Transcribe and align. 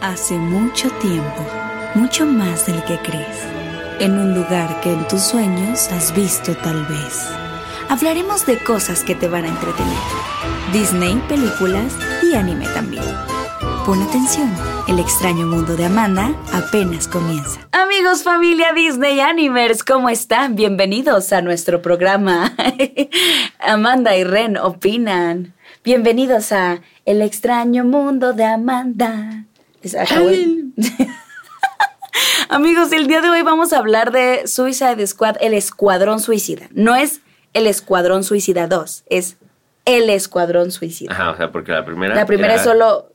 Hace 0.00 0.34
mucho 0.34 0.90
tiempo, 1.00 1.44
mucho 1.96 2.24
más 2.24 2.66
del 2.66 2.80
que 2.84 2.98
crees, 2.98 3.42
en 3.98 4.12
un 4.12 4.32
lugar 4.32 4.80
que 4.80 4.92
en 4.92 5.08
tus 5.08 5.22
sueños 5.22 5.90
has 5.90 6.14
visto 6.14 6.54
tal 6.54 6.86
vez. 6.86 7.28
Hablaremos 7.88 8.46
de 8.46 8.58
cosas 8.58 9.02
que 9.02 9.16
te 9.16 9.26
van 9.26 9.44
a 9.44 9.48
entretener. 9.48 9.98
Disney, 10.72 11.20
películas 11.28 11.96
y 12.22 12.36
anime 12.36 12.66
también. 12.68 13.02
Pon 13.84 14.00
atención, 14.00 14.48
el 14.86 15.00
extraño 15.00 15.48
mundo 15.48 15.74
de 15.74 15.86
Amanda 15.86 16.32
apenas 16.52 17.08
comienza. 17.08 17.68
Amigos, 17.72 18.22
familia 18.22 18.72
Disney 18.72 19.18
Animers, 19.18 19.82
¿cómo 19.82 20.10
están? 20.10 20.54
Bienvenidos 20.54 21.32
a 21.32 21.42
nuestro 21.42 21.82
programa. 21.82 22.54
Amanda 23.58 24.16
y 24.16 24.22
Ren 24.22 24.58
opinan. 24.58 25.54
Bienvenidos 25.82 26.52
a 26.52 26.82
El 27.04 27.20
extraño 27.20 27.84
mundo 27.84 28.32
de 28.32 28.44
Amanda. 28.44 29.47
Amigos, 32.48 32.92
el 32.92 33.06
día 33.06 33.20
de 33.20 33.30
hoy 33.30 33.42
vamos 33.42 33.72
a 33.72 33.78
hablar 33.78 34.12
de 34.12 34.46
Suicide 34.46 35.06
Squad, 35.06 35.36
el 35.40 35.54
Escuadrón 35.54 36.20
Suicida. 36.20 36.68
No 36.72 36.96
es 36.96 37.20
el 37.52 37.66
Escuadrón 37.66 38.24
Suicida 38.24 38.66
2, 38.66 39.04
es 39.08 39.36
el 39.84 40.10
Escuadrón 40.10 40.70
Suicida. 40.70 41.12
Ajá, 41.12 41.30
o 41.30 41.36
sea, 41.36 41.50
porque 41.50 41.72
la 41.72 41.84
primera. 41.84 42.14
La 42.14 42.26
primera 42.26 42.54
es 42.54 42.62
solo 42.62 43.10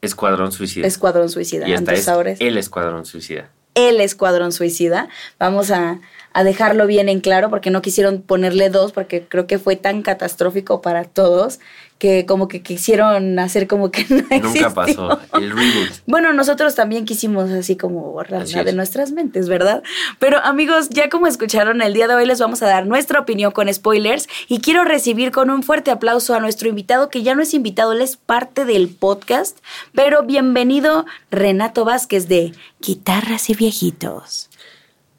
Escuadrón 0.00 0.52
Suicida. 0.52 0.86
Escuadrón 0.86 1.28
Suicida. 1.28 1.68
Y 1.68 1.74
esta 1.74 1.92
es 1.92 2.08
el 2.40 2.58
Escuadrón 2.58 3.04
Suicida. 3.04 3.50
El 3.74 4.00
Escuadrón 4.00 4.52
Suicida. 4.52 5.08
Vamos 5.38 5.70
a, 5.70 6.00
a 6.36 6.44
dejarlo 6.44 6.86
bien 6.86 7.08
en 7.08 7.20
claro 7.20 7.48
porque 7.48 7.70
no 7.70 7.80
quisieron 7.80 8.20
ponerle 8.20 8.68
dos 8.68 8.92
porque 8.92 9.24
creo 9.26 9.46
que 9.46 9.58
fue 9.58 9.74
tan 9.74 10.02
catastrófico 10.02 10.82
para 10.82 11.04
todos 11.04 11.60
que 11.96 12.26
como 12.26 12.46
que 12.46 12.60
quisieron 12.60 13.38
hacer 13.38 13.66
como 13.66 13.90
que 13.90 14.04
no 14.10 14.16
Nunca 14.42 14.74
pasó 14.74 15.18
el 15.32 15.48
reboot. 15.50 15.92
Bueno, 16.04 16.34
nosotros 16.34 16.74
también 16.74 17.06
quisimos 17.06 17.50
así 17.50 17.76
como 17.76 18.12
borrarla 18.12 18.64
de 18.64 18.74
nuestras 18.74 19.12
mentes, 19.12 19.48
¿verdad? 19.48 19.82
Pero 20.18 20.36
amigos, 20.44 20.90
ya 20.90 21.08
como 21.08 21.26
escucharon, 21.26 21.80
el 21.80 21.94
día 21.94 22.06
de 22.06 22.14
hoy 22.16 22.26
les 22.26 22.38
vamos 22.38 22.62
a 22.62 22.66
dar 22.66 22.86
nuestra 22.86 23.18
opinión 23.20 23.50
con 23.50 23.72
spoilers 23.72 24.28
y 24.46 24.60
quiero 24.60 24.84
recibir 24.84 25.30
con 25.30 25.48
un 25.48 25.62
fuerte 25.62 25.90
aplauso 25.90 26.34
a 26.34 26.40
nuestro 26.40 26.68
invitado, 26.68 27.08
que 27.08 27.22
ya 27.22 27.34
no 27.34 27.40
es 27.40 27.54
invitado, 27.54 27.94
él 27.94 28.02
es 28.02 28.18
parte 28.18 28.66
del 28.66 28.88
podcast, 28.88 29.56
pero 29.94 30.22
bienvenido 30.22 31.06
Renato 31.30 31.86
Vázquez 31.86 32.28
de 32.28 32.52
Guitarras 32.82 33.48
y 33.48 33.54
Viejitos. 33.54 34.50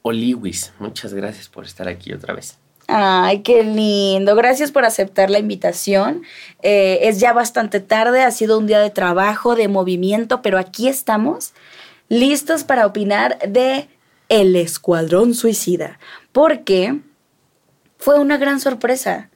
Oliwis, 0.08 0.72
muchas 0.80 1.14
gracias 1.14 1.50
por 1.50 1.66
estar 1.66 1.88
aquí 1.88 2.14
otra 2.14 2.34
vez. 2.34 2.58
Ay, 2.88 3.42
qué 3.42 3.64
lindo. 3.64 4.34
Gracias 4.36 4.72
por 4.72 4.86
aceptar 4.86 5.30
la 5.30 5.40
invitación. 5.40 6.24
Eh, 6.62 7.00
es 7.02 7.20
ya 7.20 7.34
bastante 7.34 7.82
tarde, 7.82 8.24
ha 8.24 8.32
sido 8.32 8.58
un 8.58 8.68
día 8.68 8.80
de 8.80 8.90
trabajo, 8.90 9.56
de 9.56 9.68
movimiento, 9.68 10.42
pero 10.42 10.58
aquí 10.58 10.88
estamos 10.88 11.54
listos 12.08 12.64
para 12.64 12.86
opinar 12.86 13.38
de 13.40 13.90
El 14.30 14.56
Escuadrón 14.56 15.34
Suicida, 15.34 16.00
porque 16.32 17.02
fue 17.98 18.18
una 18.20 18.38
gran 18.38 18.62
sorpresa. 18.62 19.30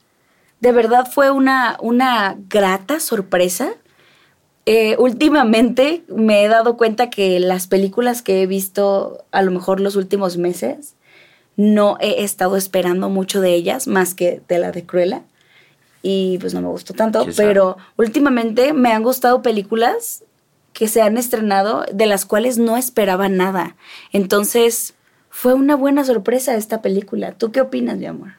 De 0.62 0.72
verdad 0.72 1.10
fue 1.12 1.32
una, 1.32 1.76
una 1.82 2.38
grata 2.48 3.02
sorpresa. 3.02 3.74
Eh, 4.66 4.96
últimamente 5.00 6.04
me 6.08 6.44
he 6.44 6.48
dado 6.48 6.78
cuenta 6.78 7.10
que 7.10 7.40
las 7.40 7.68
películas 7.68 8.22
que 8.22 8.42
he 8.42 8.48
visto 8.48 9.26
a 9.32 9.42
lo 9.42 9.52
mejor 9.52 9.80
los 9.80 9.96
últimos 9.96 10.38
meses, 10.38 10.96
no 11.56 11.98
he 12.00 12.24
estado 12.24 12.56
esperando 12.58 13.10
mucho 13.10 13.42
de 13.42 13.54
ellas 13.54 13.88
más 13.88 14.14
que 14.14 14.42
de 14.48 14.60
la 14.60 14.72
de 14.72 14.86
Cruella. 14.86 15.24
Y 16.04 16.40
pues 16.40 16.54
no 16.54 16.62
me 16.62 16.68
gustó 16.68 16.94
tanto, 16.94 17.28
pero 17.38 17.78
últimamente 17.96 18.74
me 18.74 18.92
han 18.92 19.04
gustado 19.04 19.44
películas 19.44 20.24
que 20.74 20.88
se 20.88 21.02
han 21.02 21.18
estrenado 21.18 21.86
de 21.94 22.08
las 22.08 22.26
cuales 22.26 22.58
no 22.58 22.78
esperaba 22.78 23.30
nada. 23.30 23.76
Entonces, 24.12 24.96
fue 25.30 25.54
una 25.54 25.76
buena 25.76 26.04
sorpresa 26.04 26.56
esta 26.56 26.82
película. 26.82 27.34
¿Tú 27.34 27.52
qué 27.52 27.62
opinas, 27.62 27.98
mi 27.98 28.08
amor? 28.08 28.34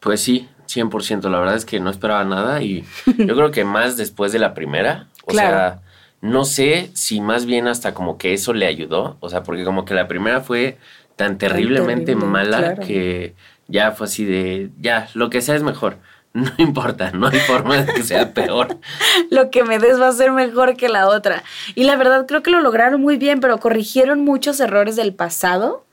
Pues 0.00 0.20
sí, 0.20 0.48
100%. 0.66 1.28
La 1.30 1.38
verdad 1.38 1.56
es 1.56 1.64
que 1.64 1.78
no 1.78 1.90
esperaba 1.90 2.24
nada 2.24 2.62
y 2.62 2.84
yo 3.18 3.34
creo 3.36 3.50
que 3.50 3.64
más 3.64 3.96
después 3.96 4.32
de 4.32 4.40
la 4.40 4.54
primera. 4.54 5.08
O 5.26 5.32
sea, 5.32 5.82
no 6.20 6.44
sé 6.44 6.90
si 6.94 7.20
más 7.20 7.46
bien 7.46 7.68
hasta 7.68 7.94
como 7.94 8.16
que 8.16 8.32
eso 8.32 8.54
le 8.54 8.66
ayudó. 8.66 9.16
O 9.20 9.28
sea, 9.28 9.42
porque 9.42 9.64
como 9.64 9.84
que 9.84 9.94
la 9.94 10.08
primera 10.08 10.40
fue 10.40 10.78
tan 11.16 11.38
terriblemente 11.38 12.14
mala 12.14 12.76
que 12.76 13.34
ya 13.68 13.92
fue 13.92 14.06
así 14.06 14.24
de, 14.24 14.70
ya, 14.80 15.08
lo 15.14 15.30
que 15.30 15.40
sea 15.40 15.54
es 15.54 15.62
mejor. 15.62 15.98
No 16.36 16.52
importa, 16.58 17.12
no 17.12 17.28
hay 17.28 17.38
forma 17.38 17.82
de 17.82 17.94
que 17.94 18.02
sea 18.02 18.34
peor. 18.34 18.76
lo 19.30 19.50
que 19.50 19.64
me 19.64 19.78
des 19.78 19.98
va 19.98 20.08
a 20.08 20.12
ser 20.12 20.32
mejor 20.32 20.76
que 20.76 20.90
la 20.90 21.08
otra. 21.08 21.42
Y 21.74 21.84
la 21.84 21.96
verdad 21.96 22.26
creo 22.26 22.42
que 22.42 22.50
lo 22.50 22.60
lograron 22.60 23.00
muy 23.00 23.16
bien, 23.16 23.40
pero 23.40 23.58
corrigieron 23.58 24.22
muchos 24.22 24.60
errores 24.60 24.96
del 24.96 25.14
pasado. 25.14 25.86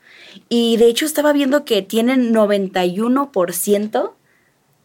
Y 0.49 0.75
de 0.75 0.87
hecho 0.87 1.05
estaba 1.05 1.31
viendo 1.31 1.63
que 1.63 1.81
tienen 1.81 2.33
91% 2.33 4.11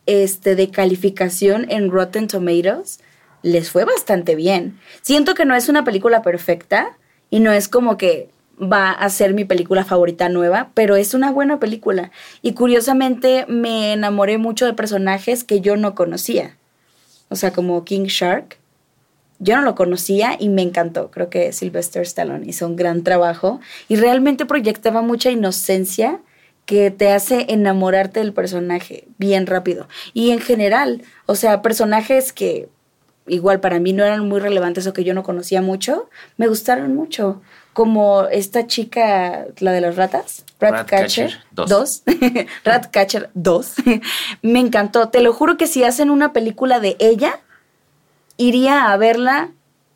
este, 0.06 0.54
de 0.54 0.70
calificación 0.70 1.66
en 1.68 1.90
Rotten 1.90 2.28
Tomatoes. 2.28 3.00
Les 3.48 3.70
fue 3.70 3.86
bastante 3.86 4.34
bien. 4.34 4.78
Siento 5.00 5.32
que 5.34 5.46
no 5.46 5.54
es 5.54 5.70
una 5.70 5.82
película 5.82 6.20
perfecta 6.20 6.98
y 7.30 7.40
no 7.40 7.50
es 7.50 7.66
como 7.66 7.96
que 7.96 8.28
va 8.60 8.90
a 8.90 9.08
ser 9.08 9.32
mi 9.32 9.46
película 9.46 9.86
favorita 9.86 10.28
nueva, 10.28 10.70
pero 10.74 10.96
es 10.96 11.14
una 11.14 11.32
buena 11.32 11.58
película. 11.58 12.10
Y 12.42 12.52
curiosamente 12.52 13.46
me 13.48 13.94
enamoré 13.94 14.36
mucho 14.36 14.66
de 14.66 14.74
personajes 14.74 15.44
que 15.44 15.62
yo 15.62 15.78
no 15.78 15.94
conocía. 15.94 16.58
O 17.30 17.36
sea, 17.36 17.54
como 17.54 17.84
King 17.86 18.04
Shark. 18.04 18.58
Yo 19.38 19.56
no 19.56 19.62
lo 19.62 19.74
conocía 19.74 20.36
y 20.38 20.50
me 20.50 20.60
encantó. 20.60 21.10
Creo 21.10 21.30
que 21.30 21.52
Sylvester 21.54 22.02
Stallone 22.02 22.46
hizo 22.46 22.66
un 22.66 22.76
gran 22.76 23.02
trabajo 23.02 23.60
y 23.88 23.96
realmente 23.96 24.44
proyectaba 24.44 25.00
mucha 25.00 25.30
inocencia 25.30 26.20
que 26.66 26.90
te 26.90 27.12
hace 27.12 27.46
enamorarte 27.48 28.20
del 28.20 28.34
personaje 28.34 29.08
bien 29.16 29.46
rápido. 29.46 29.88
Y 30.12 30.32
en 30.32 30.40
general, 30.40 31.00
o 31.24 31.34
sea, 31.34 31.62
personajes 31.62 32.34
que 32.34 32.68
igual 33.28 33.60
para 33.60 33.80
mí 33.80 33.92
no 33.92 34.04
eran 34.04 34.28
muy 34.28 34.40
relevantes 34.40 34.86
o 34.86 34.92
que 34.92 35.04
yo 35.04 35.14
no 35.14 35.22
conocía 35.22 35.62
mucho, 35.62 36.08
me 36.36 36.48
gustaron 36.48 36.94
mucho 36.94 37.40
como 37.72 38.24
esta 38.24 38.66
chica, 38.66 39.46
la 39.60 39.72
de 39.72 39.80
las 39.80 39.96
ratas, 39.96 40.44
Ratcatcher 40.58 41.44
2. 41.52 42.02
Ratcatcher 42.64 43.30
2. 43.34 43.74
Me 44.42 44.58
encantó. 44.58 45.08
Te 45.08 45.20
lo 45.20 45.32
juro 45.32 45.56
que 45.56 45.66
si 45.66 45.84
hacen 45.84 46.10
una 46.10 46.32
película 46.32 46.80
de 46.80 46.96
ella, 46.98 47.40
iría 48.36 48.90
a 48.90 48.96
verla 48.96 49.50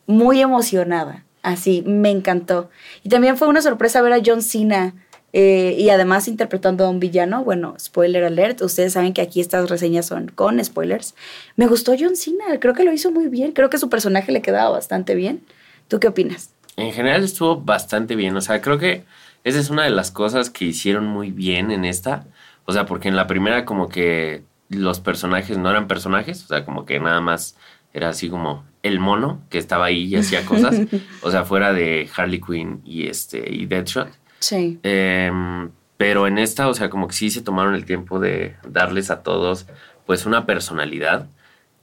muy 0.07 0.41
emocionada. 0.41 1.25
Así, 1.43 1.83
me 1.85 2.11
encantó. 2.11 2.71
Y 3.03 3.09
también 3.09 3.37
fue 3.37 3.49
una 3.49 3.63
sorpresa 3.63 4.01
ver 4.03 4.13
a 4.13 4.23
John 4.25 4.43
Cena. 4.43 4.95
Eh, 5.33 5.77
y 5.79 5.89
además 5.89 6.29
interpretando 6.29 6.85
a 6.85 6.91
un 6.91 7.01
villano, 7.01 7.43
bueno, 7.43 7.75
spoiler 7.81 8.25
alert, 8.25 8.61
ustedes 8.61 8.93
saben 8.93 9.15
que 9.15 9.23
aquí 9.23 9.41
estas 9.41 9.71
reseñas 9.71 10.07
son 10.07 10.29
con 10.29 10.63
spoilers. 10.63 11.15
Me 11.57 11.67
gustó 11.67 11.95
John 11.99 12.17
Cena, 12.17 12.61
creo 12.61 12.75
que 12.75 12.85
lo 12.85 12.93
hizo 12.93 13.11
muy 13.11 13.29
bien, 13.29 13.53
creo 13.53 13.71
que 13.71 13.79
su 13.79 13.89
personaje 13.89 14.31
le 14.31 14.43
quedaba 14.43 14.71
bastante 14.71 15.15
bien. 15.15 15.43
¿Tú 15.89 16.01
qué 16.01 16.09
opinas? 16.09 16.51
en 16.77 16.93
general 16.93 17.23
estuvo 17.23 17.61
bastante 17.61 18.17
bien. 18.17 18.37
O 18.37 18.41
sea, 18.41 18.61
creo 18.61 18.79
que 18.79 19.05
esa 19.45 19.59
es 19.59 19.71
una 19.71 19.85
de 19.85 19.91
las 19.91 20.11
cosas 20.11 20.51
que 20.51 20.65
hicieron 20.65 21.07
muy 21.07 21.31
bien 21.31 21.71
en 21.71 21.85
esta. 21.85 22.27
O 22.65 22.73
sea, 22.73 22.87
porque 22.87 23.09
en 23.09 23.17
la 23.17 23.27
primera 23.27 23.65
como 23.65 23.89
que 23.89 24.45
los 24.69 25.01
personajes 25.01 25.59
no 25.59 25.69
eran 25.71 25.89
personajes, 25.89 26.45
o 26.45 26.47
sea, 26.47 26.65
como 26.65 26.87
que 26.87 26.99
nada 26.99 27.21
más 27.21 27.57
era 27.93 28.09
así 28.09 28.31
como 28.31 28.65
el 28.83 29.01
mono 29.01 29.43
que 29.51 29.59
estaba 29.59 29.87
ahí 29.87 30.05
y 30.05 30.17
hacía 30.17 30.45
cosas. 30.47 30.77
o 31.23 31.31
sea, 31.31 31.45
fuera 31.45 31.73
de 31.73 32.09
Harley 32.17 32.41
Quinn 32.41 32.81
y 32.85 33.07
este 33.07 33.53
y 33.53 33.67
Deadshot. 33.67 34.09
Sí. 34.43 34.79
Em, 34.83 35.71
pero 35.97 36.27
en 36.27 36.39
esta, 36.39 36.69
o 36.69 36.75
sea, 36.75 36.91
como 36.91 37.07
que 37.07 37.15
sí 37.15 37.31
se 37.31 37.43
tomaron 37.43 37.75
el 37.75 37.85
tiempo 37.85 38.19
de 38.19 38.57
darles 38.69 39.11
a 39.11 39.23
todos 39.23 39.67
pues 40.05 40.27
una 40.27 40.47
personalidad 40.47 41.29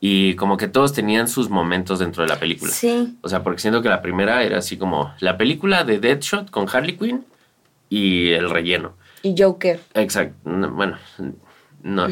y 0.01 0.35
como 0.35 0.57
que 0.57 0.67
todos 0.67 0.93
tenían 0.93 1.27
sus 1.27 1.49
momentos 1.49 1.99
dentro 1.99 2.23
de 2.23 2.29
la 2.29 2.37
película. 2.37 2.71
Sí. 2.71 3.17
O 3.21 3.29
sea, 3.29 3.43
porque 3.43 3.61
siento 3.61 3.81
que 3.81 3.89
la 3.89 4.01
primera 4.01 4.43
era 4.43 4.57
así 4.57 4.77
como 4.77 5.13
la 5.19 5.37
película 5.37 5.85
de 5.85 5.99
Deadshot 5.99 6.51
con 6.51 6.67
Harley 6.69 6.97
Quinn 6.97 7.25
y 7.89 8.31
el 8.31 8.49
relleno. 8.49 8.93
Y 9.23 9.35
Joker. 9.37 9.79
Exacto. 9.93 10.35
bueno, 10.43 10.97
no, 11.81 12.07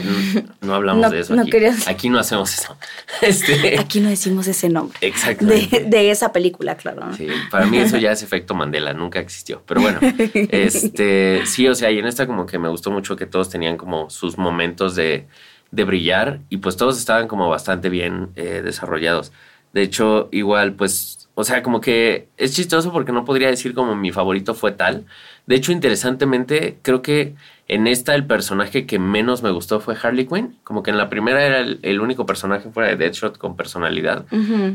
no, 0.61 0.73
hablamos 0.73 1.11
de 1.11 1.19
eso. 1.19 1.35
No 1.35 1.43
aquí. 1.43 1.57
Aquí 1.87 2.09
no 2.09 2.19
hacemos 2.19 2.53
eso. 2.53 2.77
Este... 3.21 3.79
Aquí 3.79 3.99
no 3.99 4.09
decimos 4.09 4.47
ese 4.47 4.69
nombre. 4.69 4.97
Exactamente. 5.01 5.81
De, 5.81 5.89
de 5.89 6.11
esa 6.11 6.31
película, 6.31 6.75
claro. 6.77 7.13
Sí, 7.15 7.27
para 7.51 7.65
mí 7.65 7.77
eso 7.77 7.97
ya 7.97 8.11
es 8.13 8.23
efecto 8.23 8.53
Mandela, 8.55 8.93
nunca 8.93 9.19
existió. 9.19 9.61
Pero 9.65 9.81
bueno, 9.81 9.99
este, 10.51 11.45
sí, 11.45 11.67
o 11.67 11.75
sea, 11.75 11.91
y 11.91 11.99
en 11.99 12.05
esta 12.05 12.27
como 12.27 12.45
que 12.45 12.59
me 12.59 12.69
gustó 12.69 12.91
mucho 12.91 13.15
que 13.15 13.25
todos 13.25 13.49
tenían 13.49 13.77
como 13.77 14.09
sus 14.09 14.37
momentos 14.37 14.95
de 14.95 15.27
de 15.71 15.83
brillar 15.83 16.39
y 16.49 16.57
pues 16.57 16.77
todos 16.77 16.97
estaban 16.97 17.27
como 17.27 17.49
bastante 17.49 17.89
bien 17.89 18.29
eh, 18.35 18.61
desarrollados. 18.63 19.31
De 19.73 19.81
hecho, 19.81 20.29
igual 20.31 20.73
pues 20.73 21.16
o 21.39 21.44
sea, 21.44 21.62
como 21.62 21.81
que 21.81 22.30
es 22.38 22.56
chistoso 22.56 22.92
porque 22.92 23.12
no 23.12 23.24
podría 23.24 23.48
decir 23.48 23.75
como 23.75 23.95
mi 23.95 24.12
favorito 24.12 24.56
fue 24.56 24.72
tal. 24.72 25.06
De 25.45 25.54
hecho, 25.54 25.72
interesantemente, 25.72 26.80
creo 26.81 27.04
que 27.04 27.36
en 27.68 27.86
esta 27.86 28.16
el 28.16 28.25
personaje 28.25 28.88
que 28.88 28.98
menos 28.98 29.44
me 29.44 29.51
gustó 29.51 29.80
fue 29.80 29.95
Harley 30.01 30.25
Quinn. 30.25 30.57
Como 30.63 30.81
que 30.81 30.89
en 30.89 30.98
la 30.98 31.10
primera 31.10 31.45
era 31.45 31.60
el, 31.60 32.01
único 32.01 32.25
personaje 32.25 32.72
fuera 32.72 32.89
de 32.89 32.95
Deadshot 32.95 33.38
con 33.38 33.56
personalidad. 33.56 34.25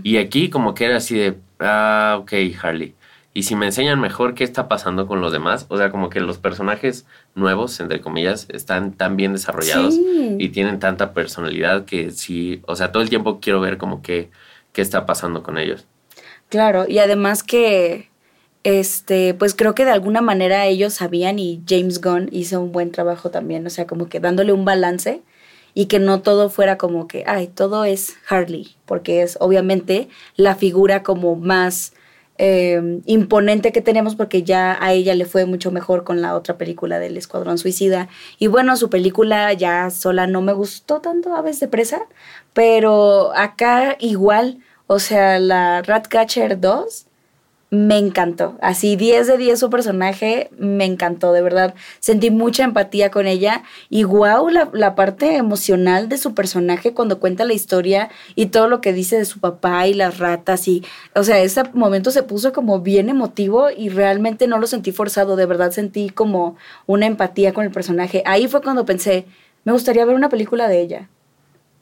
Y 0.04 0.18
aquí 0.18 0.50
como 0.50 0.72
que 0.74 0.84
era 0.84 0.98
así 0.98 1.18
de, 1.18 1.36
ah, 1.58 2.18
ok, 2.20 2.32
Harley. 2.62 2.94
Y 3.34 3.42
si 3.42 3.56
me 3.56 3.66
enseñan 3.66 3.98
mejor 3.98 4.34
qué 4.34 4.44
está 4.44 4.68
pasando 4.68 5.08
con 5.08 5.20
los 5.20 5.32
demás, 5.32 5.66
o 5.68 5.76
sea, 5.76 5.90
como 5.90 6.10
que 6.10 6.20
los 6.20 6.38
personajes 6.38 7.06
nuevos, 7.34 7.80
entre 7.80 8.00
comillas, 8.00 8.46
están 8.50 8.92
tan 8.92 9.16
bien 9.16 9.32
desarrollados 9.32 9.96
y 10.38 10.48
tienen 10.50 10.78
tanta 10.78 11.12
personalidad 11.12 11.86
que 11.86 12.12
sí, 12.12 12.62
o 12.68 12.76
sea, 12.76 12.92
todo 12.92 13.02
el 13.02 13.08
tiempo 13.08 13.40
quiero 13.40 13.60
ver 13.60 13.78
como 13.78 14.00
que 14.00 14.30
qué 14.72 14.80
está 14.80 15.06
pasando 15.06 15.42
con 15.42 15.58
ellos. 15.58 15.88
Claro, 16.52 16.84
y 16.86 16.98
además 16.98 17.42
que, 17.42 18.10
este, 18.62 19.32
pues 19.32 19.54
creo 19.54 19.74
que 19.74 19.86
de 19.86 19.90
alguna 19.90 20.20
manera 20.20 20.66
ellos 20.66 20.92
sabían 20.92 21.38
y 21.38 21.62
James 21.66 21.98
Gunn 22.02 22.28
hizo 22.30 22.60
un 22.60 22.72
buen 22.72 22.92
trabajo 22.92 23.30
también, 23.30 23.66
o 23.66 23.70
sea, 23.70 23.86
como 23.86 24.10
que 24.10 24.20
dándole 24.20 24.52
un 24.52 24.66
balance 24.66 25.22
y 25.72 25.86
que 25.86 25.98
no 25.98 26.20
todo 26.20 26.50
fuera 26.50 26.76
como 26.76 27.08
que, 27.08 27.24
ay, 27.26 27.46
todo 27.46 27.86
es 27.86 28.16
Harley, 28.28 28.76
porque 28.84 29.22
es 29.22 29.38
obviamente 29.40 30.10
la 30.36 30.54
figura 30.54 31.02
como 31.02 31.36
más 31.36 31.94
eh, 32.36 33.00
imponente 33.06 33.72
que 33.72 33.80
tenemos 33.80 34.14
porque 34.14 34.42
ya 34.42 34.76
a 34.78 34.92
ella 34.92 35.14
le 35.14 35.24
fue 35.24 35.46
mucho 35.46 35.70
mejor 35.70 36.04
con 36.04 36.20
la 36.20 36.34
otra 36.34 36.58
película 36.58 36.98
del 36.98 37.16
Escuadrón 37.16 37.56
Suicida. 37.56 38.10
Y 38.38 38.48
bueno, 38.48 38.76
su 38.76 38.90
película 38.90 39.54
ya 39.54 39.88
sola 39.88 40.26
no 40.26 40.42
me 40.42 40.52
gustó 40.52 41.00
tanto, 41.00 41.34
Aves 41.34 41.60
de 41.60 41.68
Presa, 41.68 42.02
pero 42.52 43.32
acá 43.34 43.96
igual 44.00 44.58
o 44.92 44.98
sea, 44.98 45.38
la 45.38 45.80
Ratcatcher 45.80 46.60
2 46.60 47.06
me 47.70 47.96
encantó. 47.96 48.58
Así 48.60 48.96
10 48.96 49.26
de 49.26 49.38
10 49.38 49.58
su 49.58 49.70
personaje 49.70 50.50
me 50.58 50.84
encantó, 50.84 51.32
de 51.32 51.40
verdad. 51.40 51.74
Sentí 51.98 52.30
mucha 52.30 52.64
empatía 52.64 53.10
con 53.10 53.26
ella 53.26 53.62
y 53.88 54.04
wow, 54.04 54.50
la, 54.50 54.94
parte 54.94 55.36
emocional 55.36 56.10
de 56.10 56.18
su 56.18 56.34
personaje 56.34 56.92
cuando 56.92 57.20
cuenta 57.20 57.46
la 57.46 57.54
historia 57.54 58.10
y 58.34 58.46
todo 58.46 58.68
lo 58.68 58.82
que 58.82 58.92
dice 58.92 59.16
de 59.16 59.24
su 59.24 59.40
papá 59.40 59.86
y 59.86 59.94
las 59.94 60.18
ratas 60.18 60.68
y, 60.68 60.84
o 61.14 61.24
sea, 61.24 61.38
ese 61.38 61.62
momento 61.72 62.10
se 62.10 62.22
puso 62.22 62.52
como 62.52 62.80
bien 62.80 63.08
emotivo 63.08 63.70
y 63.70 63.88
realmente 63.88 64.46
no 64.46 64.58
lo 64.58 64.66
sentí 64.66 64.92
forzado, 64.92 65.36
de 65.36 65.46
verdad 65.46 65.70
sentí 65.70 66.10
como 66.10 66.58
una 66.84 67.06
empatía 67.06 67.54
con 67.54 67.64
el 67.64 67.70
personaje. 67.70 68.22
Ahí 68.26 68.46
fue 68.46 68.60
cuando 68.60 68.84
pensé, 68.84 69.24
me 69.64 69.72
gustaría 69.72 70.04
ver 70.04 70.16
una 70.16 70.28
película 70.28 70.68
de 70.68 70.82
ella, 70.82 71.08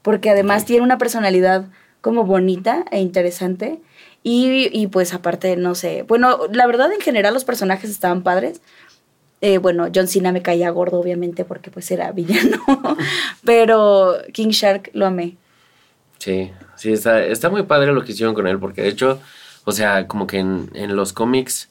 porque 0.03 0.31
además 0.31 0.65
tiene 0.65 0.85
una 0.85 0.99
personalidad 0.99 1.65
como 2.01 2.25
bonita 2.25 2.85
e 2.91 3.01
interesante. 3.01 3.81
Y, 4.23 4.69
y, 4.79 4.89
pues 4.89 5.15
aparte, 5.15 5.57
no 5.57 5.75
sé, 5.75 6.03
bueno, 6.03 6.41
la 6.53 6.67
verdad 6.67 6.93
en 6.93 7.01
general 7.01 7.33
los 7.33 7.45
personajes 7.45 7.89
estaban 7.91 8.23
padres. 8.23 8.61
Eh, 9.41 9.57
bueno, 9.57 9.89
John 9.95 10.09
Cena 10.09 10.33
me 10.33 10.43
caía 10.43 10.69
gordo, 10.71 11.01
obviamente, 11.01 11.47
porque 11.47 11.71
pues 11.71 11.91
era 11.91 12.13
villano. 12.13 12.63
Pero 13.45 14.17
King 14.33 14.51
Shark 14.51 14.91
lo 14.93 15.07
amé. 15.07 15.37
Sí, 16.19 16.51
sí, 16.77 16.93
está, 16.93 17.25
está 17.25 17.49
muy 17.49 17.63
padre 17.63 17.93
lo 17.93 18.05
que 18.05 18.13
hicieron 18.13 18.35
con 18.35 18.47
él, 18.47 18.59
porque 18.59 18.83
de 18.83 18.89
hecho, 18.89 19.19
o 19.65 19.73
sea, 19.73 20.07
como 20.07 20.27
que 20.27 20.39
en, 20.39 20.71
en 20.75 20.95
los 20.95 21.15
cómics, 21.15 21.71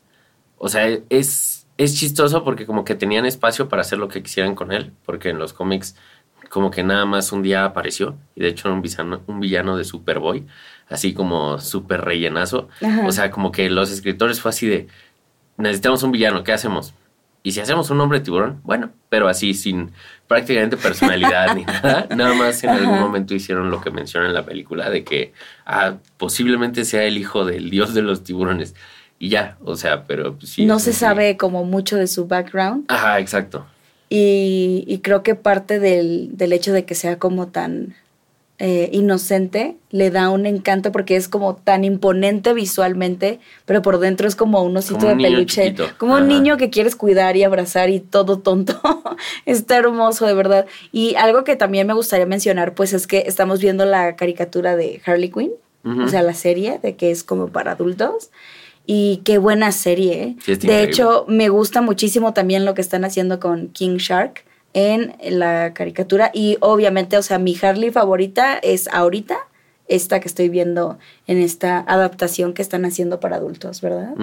o 0.58 0.70
sea, 0.70 0.88
es, 1.10 1.68
es 1.78 1.96
chistoso 1.96 2.44
porque 2.44 2.66
como 2.66 2.84
que 2.84 2.96
tenían 2.96 3.28
espacio 3.28 3.70
para 3.70 3.84
hacer 3.84 4.00
lo 4.00 4.08
que 4.08 4.24
quisieran 4.24 4.56
con 4.56 4.72
él, 4.72 4.92
porque 5.06 5.30
en 5.30 5.38
los 5.38 5.54
cómics 5.54 5.96
como 6.50 6.72
que 6.72 6.84
nada 6.84 7.06
más 7.06 7.32
un 7.32 7.44
día 7.44 7.64
apareció 7.64 8.18
y 8.36 8.42
de 8.42 8.50
hecho 8.50 8.68
era 8.68 8.76
un 8.76 8.82
villano, 8.82 9.22
un 9.28 9.40
villano 9.40 9.78
de 9.78 9.84
Superboy, 9.84 10.46
así 10.90 11.14
como 11.14 11.60
súper 11.60 12.02
rellenazo. 12.02 12.68
O 13.06 13.12
sea, 13.12 13.32
como 13.32 13.52
que 13.52 13.70
los 13.70 13.92
escritores 13.92 14.42
fue 14.42 14.50
así 14.50 14.68
de, 14.68 14.88
necesitamos 15.58 16.04
un 16.04 16.12
villano, 16.12 16.44
¿qué 16.44 16.52
hacemos? 16.52 16.94
Y 17.42 17.54
si 17.54 17.62
hacemos 17.62 17.90
un 17.90 18.02
hombre 18.02 18.20
tiburón, 18.20 18.60
bueno, 18.64 18.90
pero 19.08 19.30
así 19.30 19.54
sin 19.54 19.92
prácticamente 20.28 20.76
personalidad 20.76 21.56
ni 21.56 21.64
nada, 21.84 22.08
nada 22.16 22.34
más 22.34 22.64
en 22.64 22.72
algún 22.72 23.00
momento 23.00 23.34
hicieron 23.34 23.72
lo 23.72 23.80
que 23.80 23.92
menciona 23.92 24.28
en 24.28 24.34
la 24.34 24.44
película 24.44 24.90
de 24.90 25.04
que 25.04 25.34
ah, 25.66 25.96
posiblemente 26.18 26.84
sea 26.84 27.04
el 27.04 27.18
hijo 27.18 27.46
del 27.46 27.70
dios 27.70 27.94
de 27.94 28.02
los 28.02 28.24
tiburones. 28.24 28.76
Y 29.20 29.30
ya, 29.30 29.58
o 29.64 29.76
sea, 29.76 30.06
pero 30.06 30.38
sí. 30.42 30.66
No 30.66 30.80
se 30.80 30.94
sabe 30.94 31.38
como 31.38 31.66
mucho 31.66 31.98
de 31.98 32.08
su 32.08 32.28
background. 32.28 32.86
Ajá, 32.88 33.20
exacto. 33.20 33.66
Y, 34.10 35.00
creo 35.04 35.22
que 35.22 35.36
parte 35.36 35.80
del, 35.80 36.34
hecho 36.40 36.74
de 36.74 36.84
que 36.84 36.96
sea 36.96 37.20
como 37.20 37.48
tan 37.48 37.96
eh, 38.58 38.90
inocente 38.92 39.78
le 39.92 40.12
da 40.12 40.30
un 40.30 40.46
encanto 40.46 40.92
porque 40.92 41.16
es 41.16 41.30
como 41.30 41.56
tan 41.56 41.84
imponente 41.84 42.54
visualmente, 42.54 43.40
pero 43.66 43.82
por 43.82 44.00
dentro 44.00 44.28
es 44.28 44.36
como 44.36 44.64
un 44.64 44.76
osito 44.76 45.06
de 45.08 45.16
peluche, 45.16 45.76
como 45.98 46.16
un 46.16 46.28
niño 46.28 46.58
que 46.58 46.70
quieres 46.70 46.96
cuidar 46.96 47.38
y 47.38 47.44
abrazar 47.44 47.90
y 47.90 48.00
todo 48.00 48.40
tonto. 48.40 48.82
Está 49.46 49.78
hermoso, 49.78 50.26
de 50.26 50.34
verdad. 50.34 50.66
Y 50.92 51.16
algo 51.16 51.44
que 51.44 51.56
también 51.56 51.86
me 51.86 51.94
gustaría 51.94 52.26
mencionar, 52.26 52.74
pues 52.74 52.94
es 52.94 53.06
que 53.06 53.24
estamos 53.28 53.62
viendo 53.62 53.86
la 53.86 54.16
caricatura 54.16 54.76
de 54.76 55.02
Harley 55.06 55.30
Quinn, 55.30 55.52
o 55.86 56.08
sea, 56.08 56.22
la 56.24 56.34
serie 56.34 56.80
de 56.84 56.96
que 56.96 57.12
es 57.12 57.24
como 57.24 57.48
para 57.48 57.72
adultos. 57.72 58.32
Y 58.92 59.18
qué 59.18 59.38
buena 59.38 59.72
serie. 59.72 60.36
¿eh? 60.48 60.58
de 60.58 60.82
hecho, 60.82 61.24
me 61.28 61.50
gusta 61.50 61.80
muchísimo 61.80 62.34
también 62.34 62.66
lo 62.66 62.74
que 62.74 62.82
están 62.82 63.06
haciendo 63.06 63.40
con 63.40 63.68
King 63.68 63.98
Shark 63.98 64.44
en 64.74 65.16
la 65.30 65.76
caricatura. 65.76 66.32
Y 66.34 66.58
obviamente, 66.60 67.16
o 67.16 67.22
sea, 67.22 67.38
mi 67.38 67.56
Harley 67.62 67.92
favorita 67.92 68.58
es 68.58 68.88
ahorita 68.88 69.38
esta 69.88 70.20
que 70.20 70.28
estoy 70.28 70.50
viendo 70.50 70.98
en 71.28 71.38
esta 71.38 71.82
adaptación 71.82 72.56
que 72.56 72.64
están 72.64 72.84
haciendo 72.84 73.20
para 73.20 73.36
adultos, 73.36 73.82
¿verdad? 73.82 74.16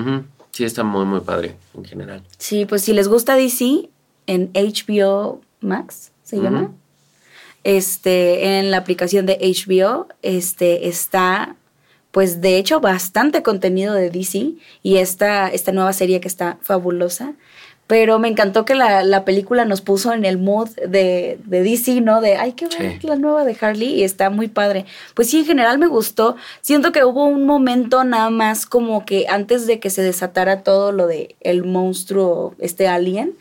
Sí, 0.51 0.65
está 0.65 0.83
muy, 0.83 1.05
muy 1.05 1.21
padre 1.21 1.55
en 1.77 1.85
general. 1.85 2.25
Sí, 2.37 2.67
pues 2.67 2.83
si 2.83 2.93
les 2.93 3.07
gusta 3.07 3.37
DC, 3.37 3.89
en 4.27 4.51
HBO 4.53 5.43
Max 5.61 6.11
se 6.25 6.41
llama. 6.41 6.73
Este, 7.63 8.59
en 8.59 8.73
la 8.73 8.79
aplicación 8.79 9.27
de 9.27 9.39
HBO, 9.39 10.09
este, 10.23 10.89
está 10.89 11.55
pues 12.17 12.41
de 12.41 12.57
hecho 12.57 12.81
bastante 12.81 13.43
contenido 13.43 13.93
de 13.93 14.09
DC 14.09 14.55
y 14.83 14.97
esta, 14.97 15.49
esta 15.49 15.71
nueva 15.71 15.93
serie 15.93 16.19
que 16.19 16.29
está 16.29 16.57
fabulosa. 16.63 17.35
Pero 17.87 18.19
me 18.19 18.29
encantó 18.29 18.65
que 18.65 18.75
la, 18.75 19.25
película 19.27 19.67
nos 19.67 19.83
puso 19.83 20.15
en 20.15 20.25
el 20.25 20.39
mood 20.39 20.71
de, 20.77 21.39
de 21.45 21.63
DC, 21.63 22.01
¿no? 22.01 22.23
De 22.23 22.39
hay 22.39 22.53
que 22.53 22.69
ver 22.69 23.05
la 23.05 23.17
nueva 23.17 23.45
de 23.45 23.55
Harley 23.61 23.97
y 23.97 24.03
está 24.03 24.31
muy 24.31 24.49
padre. 24.49 24.87
Pues 25.13 25.29
sí, 25.29 25.41
en 25.41 25.45
general 25.45 25.79
me 25.79 25.89
gustó. 25.89 26.37
Siento 26.63 26.91
que 26.91 27.05
hubo 27.05 27.27
un 27.27 27.45
momento 27.45 28.03
nada 28.03 28.31
más 28.31 28.65
como 28.65 29.05
que 29.05 29.27
antes 29.29 29.67
de 29.67 29.79
que 29.79 29.91
se 29.91 30.01
desatara 30.01 30.63
todo 30.63 30.93
lo 30.93 31.07
de 31.07 31.37
el 31.41 31.65
monstruo, 31.65 32.55
este 32.59 32.89
alien, 32.89 33.37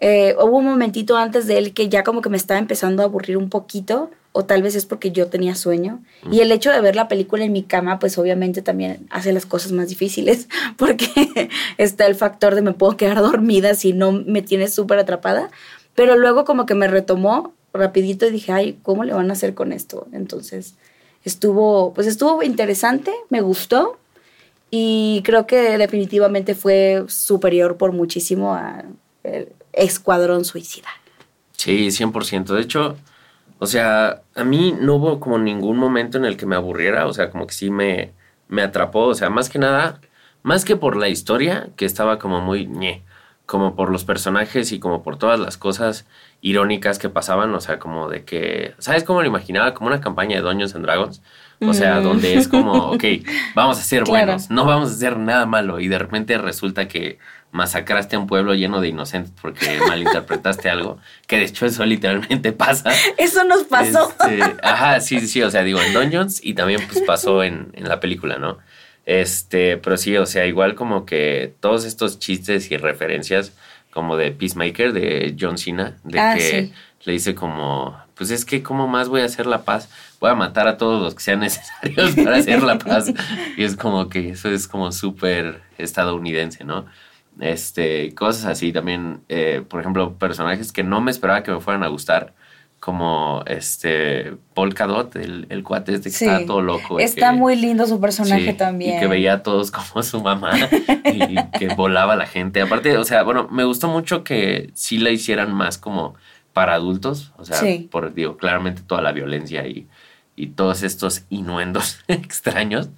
eh, 0.00 0.36
hubo 0.38 0.58
un 0.58 0.66
momentito 0.66 1.16
antes 1.16 1.46
de 1.46 1.56
él 1.56 1.72
que 1.72 1.88
ya 1.88 2.04
como 2.04 2.20
que 2.20 2.28
me 2.28 2.36
estaba 2.36 2.60
empezando 2.60 3.02
a 3.02 3.06
aburrir 3.06 3.38
un 3.38 3.48
poquito 3.48 4.10
o 4.32 4.44
tal 4.44 4.62
vez 4.62 4.74
es 4.74 4.86
porque 4.86 5.10
yo 5.10 5.28
tenía 5.28 5.54
sueño. 5.54 6.02
Y 6.30 6.40
el 6.40 6.52
hecho 6.52 6.70
de 6.70 6.80
ver 6.80 6.96
la 6.96 7.08
película 7.08 7.44
en 7.44 7.52
mi 7.52 7.62
cama, 7.62 7.98
pues 7.98 8.18
obviamente 8.18 8.62
también 8.62 9.06
hace 9.10 9.32
las 9.32 9.46
cosas 9.46 9.72
más 9.72 9.88
difíciles, 9.88 10.48
porque 10.76 11.50
está 11.78 12.06
el 12.06 12.14
factor 12.14 12.54
de 12.54 12.62
me 12.62 12.72
puedo 12.72 12.96
quedar 12.96 13.20
dormida 13.20 13.74
si 13.74 13.92
no 13.92 14.12
me 14.12 14.42
tienes 14.42 14.74
súper 14.74 14.98
atrapada. 14.98 15.50
Pero 15.94 16.16
luego 16.16 16.44
como 16.44 16.66
que 16.66 16.74
me 16.74 16.88
retomó 16.88 17.52
rapidito 17.72 18.26
y 18.26 18.30
dije, 18.30 18.52
ay, 18.52 18.78
¿cómo 18.82 19.04
le 19.04 19.12
van 19.12 19.30
a 19.30 19.32
hacer 19.32 19.54
con 19.54 19.72
esto? 19.72 20.06
Entonces 20.12 20.74
estuvo, 21.24 21.92
pues 21.94 22.06
estuvo 22.06 22.42
interesante, 22.42 23.12
me 23.30 23.40
gustó 23.40 23.98
y 24.70 25.22
creo 25.24 25.46
que 25.46 25.76
definitivamente 25.78 26.54
fue 26.54 27.04
superior 27.08 27.76
por 27.76 27.92
muchísimo 27.92 28.54
a 28.54 28.84
Escuadrón 29.72 30.44
Suicida. 30.44 30.88
Sí, 31.56 31.88
100%. 31.88 32.54
De 32.54 32.60
hecho, 32.60 32.96
o 33.58 33.66
sea, 33.66 34.22
a 34.34 34.44
mí 34.44 34.74
no 34.80 34.94
hubo 34.94 35.20
como 35.20 35.38
ningún 35.38 35.76
momento 35.76 36.18
en 36.18 36.24
el 36.24 36.36
que 36.36 36.46
me 36.46 36.56
aburriera, 36.56 37.06
o 37.06 37.12
sea, 37.12 37.30
como 37.30 37.46
que 37.46 37.54
sí 37.54 37.70
me, 37.70 38.12
me 38.48 38.62
atrapó, 38.62 39.06
o 39.06 39.14
sea, 39.14 39.30
más 39.30 39.48
que 39.48 39.58
nada, 39.58 40.00
más 40.42 40.64
que 40.64 40.76
por 40.76 40.96
la 40.96 41.08
historia, 41.08 41.68
que 41.76 41.84
estaba 41.84 42.18
como 42.18 42.40
muy 42.40 42.66
ñe, 42.66 43.02
como 43.46 43.74
por 43.74 43.90
los 43.90 44.04
personajes 44.04 44.72
y 44.72 44.78
como 44.78 45.02
por 45.02 45.16
todas 45.16 45.40
las 45.40 45.56
cosas 45.56 46.06
irónicas 46.40 46.98
que 46.98 47.08
pasaban, 47.08 47.52
o 47.54 47.60
sea, 47.60 47.78
como 47.78 48.08
de 48.08 48.24
que, 48.24 48.74
¿sabes 48.78 49.04
cómo 49.04 49.22
lo 49.22 49.28
imaginaba? 49.28 49.74
Como 49.74 49.88
una 49.88 50.00
campaña 50.00 50.36
de 50.36 50.42
Dungeons 50.42 50.74
and 50.74 50.84
Dragons, 50.84 51.22
o 51.60 51.74
sea, 51.74 52.00
donde 52.00 52.34
es 52.34 52.46
como, 52.46 52.92
ok, 52.92 53.04
vamos 53.54 53.78
a 53.78 53.82
ser 53.82 54.04
buenos, 54.06 54.50
no 54.50 54.64
vamos 54.64 54.90
a 54.90 54.92
hacer 54.92 55.16
nada 55.16 55.46
malo 55.46 55.80
y 55.80 55.88
de 55.88 55.98
repente 55.98 56.38
resulta 56.38 56.86
que 56.86 57.18
masacraste 57.50 58.16
a 58.16 58.18
un 58.18 58.26
pueblo 58.26 58.54
lleno 58.54 58.80
de 58.80 58.88
inocentes 58.88 59.32
porque 59.40 59.78
malinterpretaste 59.88 60.68
algo, 60.70 60.98
que 61.26 61.38
de 61.38 61.44
hecho 61.44 61.66
eso 61.66 61.84
literalmente 61.84 62.52
pasa. 62.52 62.90
Eso 63.16 63.44
nos 63.44 63.64
pasó. 63.64 64.12
Este, 64.20 64.42
ajá, 64.62 65.00
sí, 65.00 65.20
sí, 65.20 65.42
o 65.42 65.50
sea, 65.50 65.62
digo, 65.62 65.80
en 65.80 65.92
Dungeons 65.92 66.40
y 66.42 66.54
también 66.54 66.80
pues 66.90 67.04
pasó 67.06 67.42
en, 67.42 67.70
en, 67.74 67.88
la 67.88 68.00
película, 68.00 68.38
¿no? 68.38 68.58
Este, 69.06 69.78
pero 69.78 69.96
sí, 69.96 70.16
o 70.16 70.26
sea, 70.26 70.46
igual 70.46 70.74
como 70.74 71.06
que 71.06 71.54
todos 71.60 71.84
estos 71.84 72.18
chistes 72.18 72.70
y 72.70 72.76
referencias 72.76 73.52
como 73.90 74.16
de 74.16 74.30
Peacemaker, 74.32 74.92
de 74.92 75.34
John 75.38 75.56
Cena, 75.56 75.96
de 76.04 76.20
ah, 76.20 76.34
que 76.36 76.72
le 77.04 77.12
dice 77.12 77.34
como 77.34 77.96
pues 78.18 78.32
es 78.32 78.44
que 78.44 78.62
¿cómo 78.62 78.88
más 78.88 79.08
voy 79.08 79.22
a 79.22 79.24
hacer 79.24 79.46
la 79.46 79.62
paz? 79.62 79.88
Voy 80.20 80.30
a 80.30 80.34
matar 80.34 80.66
a 80.66 80.76
todos 80.76 81.00
los 81.00 81.14
que 81.14 81.22
sean 81.22 81.40
necesarios 81.40 82.16
para 82.16 82.36
hacer 82.36 82.62
la 82.62 82.76
paz. 82.76 83.12
Y 83.56 83.62
es 83.62 83.76
como 83.76 84.08
que 84.08 84.30
eso 84.30 84.50
es 84.50 84.66
como 84.66 84.90
súper 84.92 85.62
estadounidense, 85.78 86.64
¿no? 86.64 86.86
Este, 87.40 88.14
cosas 88.14 88.46
así 88.46 88.72
también, 88.72 89.20
eh, 89.28 89.62
por 89.68 89.80
ejemplo, 89.80 90.14
personajes 90.14 90.72
que 90.72 90.82
no 90.82 91.00
me 91.00 91.10
esperaba 91.10 91.42
que 91.42 91.52
me 91.52 91.60
fueran 91.60 91.84
a 91.84 91.88
gustar, 91.88 92.34
como 92.80 93.42
este 93.46 94.36
Polkadot, 94.54 95.16
el, 95.16 95.46
el 95.50 95.64
cuate 95.64 95.94
este 95.94 96.10
que 96.10 96.16
está 96.16 96.46
todo 96.46 96.62
loco. 96.62 97.00
Está 97.00 97.32
muy 97.32 97.56
lindo 97.56 97.86
su 97.86 98.00
personaje 98.00 98.52
también. 98.52 98.96
Y 98.96 99.00
que 99.00 99.06
veía 99.08 99.34
a 99.34 99.42
todos 99.42 99.70
como 99.70 100.02
su 100.02 100.22
mamá 100.22 100.52
y 101.04 101.36
que 101.58 101.74
volaba 101.74 102.14
la 102.14 102.26
gente. 102.26 102.60
Aparte, 102.60 102.96
o 102.96 103.04
sea, 103.04 103.22
bueno, 103.24 103.48
me 103.50 103.64
gustó 103.64 103.88
mucho 103.88 104.22
que 104.22 104.70
sí 104.74 104.98
la 104.98 105.10
hicieran 105.10 105.52
más 105.52 105.78
como 105.78 106.14
para 106.52 106.74
adultos, 106.74 107.32
o 107.36 107.44
sea, 107.44 107.60
por, 107.90 108.14
digo, 108.14 108.36
claramente 108.36 108.82
toda 108.82 109.02
la 109.02 109.12
violencia 109.12 109.66
y, 109.66 109.86
y 110.34 110.48
todos 110.48 110.82
estos 110.82 111.24
inuendos 111.30 112.00
extraños. 112.08 112.90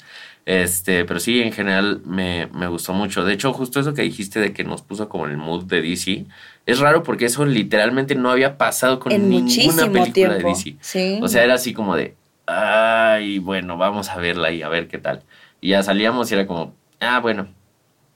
Este, 0.50 1.04
pero 1.04 1.21
sí, 1.21 1.40
en 1.42 1.52
general 1.52 2.02
me, 2.04 2.49
me, 2.49 2.66
gustó 2.66 2.92
mucho. 2.92 3.25
De 3.25 3.33
hecho, 3.33 3.52
justo 3.52 3.78
eso 3.78 3.95
que 3.95 4.02
dijiste 4.02 4.40
de 4.40 4.52
que 4.52 4.64
nos 4.64 4.83
puso 4.83 5.09
como 5.09 5.26
en 5.26 5.30
el 5.30 5.37
mood 5.37 5.62
de 5.66 5.80
DC, 5.80 6.26
es 6.66 6.80
raro 6.80 7.04
porque 7.04 7.26
eso 7.26 7.47
literalmente 7.47 8.16
no 8.16 8.33
había 8.33 8.59
pasado 8.59 8.99
con 8.99 9.12
ninguna 9.12 9.92
película 9.92 10.35
de 10.35 10.42
DC. 10.42 11.21
O 11.23 11.28
sea, 11.28 11.45
era 11.45 11.54
así 11.54 11.73
como 11.73 11.95
de, 11.95 12.16
ay, 12.47 13.38
bueno, 13.38 13.76
vamos 13.76 14.09
a 14.09 14.16
verla 14.16 14.50
y 14.50 14.62
a 14.62 14.69
ver 14.69 14.88
qué 14.88 14.99
tal. 14.99 15.23
Y 15.61 15.69
ya 15.69 15.85
salíamos 15.85 16.28
y 16.33 16.35
era 16.35 16.49
como, 16.49 16.75
ah, 16.99 17.21
bueno, 17.21 17.47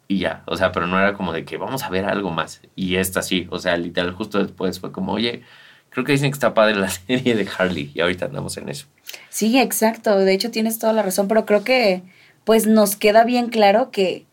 y 0.08 0.18
ya. 0.18 0.42
O 0.46 0.56
sea, 0.56 0.72
pero 0.72 0.88
no 0.88 0.98
era 0.98 1.14
como 1.14 1.32
de 1.32 1.44
que 1.44 1.56
vamos 1.56 1.84
a 1.84 1.88
ver 1.88 2.04
algo 2.04 2.30
más. 2.30 2.62
Y 2.74 2.96
esta 2.96 3.22
sí, 3.22 3.46
o 3.50 3.60
sea, 3.60 3.76
literal, 3.76 4.10
justo 4.10 4.42
después 4.42 4.80
fue 4.80 4.90
como, 4.90 5.12
oye, 5.12 5.42
creo 5.90 6.04
que 6.04 6.10
dicen 6.10 6.32
que 6.32 6.34
está 6.34 6.52
padre 6.52 6.74
la 6.74 6.88
serie 7.06 7.36
de 7.36 7.48
Harley 7.56 7.92
y 7.94 8.00
ahorita 8.00 8.24
andamos 8.24 8.56
en 8.56 8.70
eso. 8.70 8.86
Sí, 9.28 9.56
exacto. 9.56 10.18
De 10.18 10.32
hecho, 10.34 10.50
tienes 10.50 10.80
toda 10.80 10.92
la 10.92 11.02
razón, 11.02 11.28
pero 11.28 11.46
creo 11.46 11.62
que 11.62 12.02
pues 12.44 12.66
nos 12.66 12.96
queda 12.96 13.24
bien 13.24 13.48
claro 13.48 13.90
que 13.90 14.26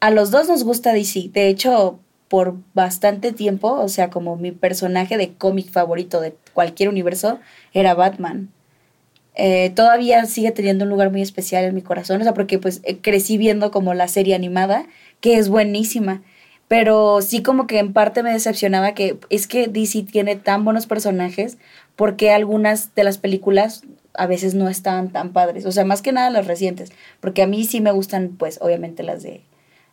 a 0.00 0.10
los 0.10 0.30
dos 0.30 0.48
nos 0.48 0.64
gusta 0.64 0.92
DC. 0.92 1.30
De 1.32 1.48
hecho, 1.48 1.98
por 2.28 2.56
bastante 2.74 3.32
tiempo, 3.32 3.72
o 3.72 3.88
sea, 3.88 4.10
como 4.10 4.36
mi 4.36 4.52
personaje 4.52 5.16
de 5.16 5.32
cómic 5.32 5.70
favorito 5.70 6.20
de 6.20 6.34
cualquier 6.52 6.88
universo 6.88 7.40
era 7.72 7.94
Batman. 7.94 8.50
Eh, 9.34 9.70
todavía 9.70 10.24
sigue 10.26 10.50
teniendo 10.50 10.84
un 10.84 10.90
lugar 10.90 11.10
muy 11.10 11.22
especial 11.22 11.64
en 11.64 11.74
mi 11.74 11.82
corazón, 11.82 12.20
o 12.20 12.24
sea, 12.24 12.34
porque 12.34 12.58
pues 12.58 12.80
eh, 12.82 12.98
crecí 12.98 13.38
viendo 13.38 13.70
como 13.70 13.94
la 13.94 14.08
serie 14.08 14.34
animada, 14.34 14.86
que 15.20 15.36
es 15.38 15.48
buenísima, 15.48 16.22
pero 16.66 17.22
sí 17.22 17.42
como 17.42 17.66
que 17.66 17.78
en 17.78 17.92
parte 17.92 18.22
me 18.22 18.32
decepcionaba 18.32 18.94
que 18.94 19.18
es 19.30 19.46
que 19.46 19.68
DC 19.68 20.02
tiene 20.02 20.36
tan 20.36 20.64
buenos 20.64 20.86
personajes, 20.86 21.56
porque 21.94 22.32
algunas 22.32 22.94
de 22.94 23.04
las 23.04 23.18
películas 23.18 23.82
a 24.18 24.26
veces 24.26 24.54
no 24.54 24.68
estaban 24.68 25.10
tan 25.10 25.32
padres, 25.32 25.64
o 25.64 25.72
sea, 25.72 25.84
más 25.84 26.02
que 26.02 26.12
nada 26.12 26.28
las 26.30 26.46
recientes, 26.46 26.90
porque 27.20 27.42
a 27.42 27.46
mí 27.46 27.64
sí 27.64 27.80
me 27.80 27.92
gustan 27.92 28.36
pues 28.36 28.58
obviamente 28.60 29.02
las 29.02 29.22
de 29.22 29.42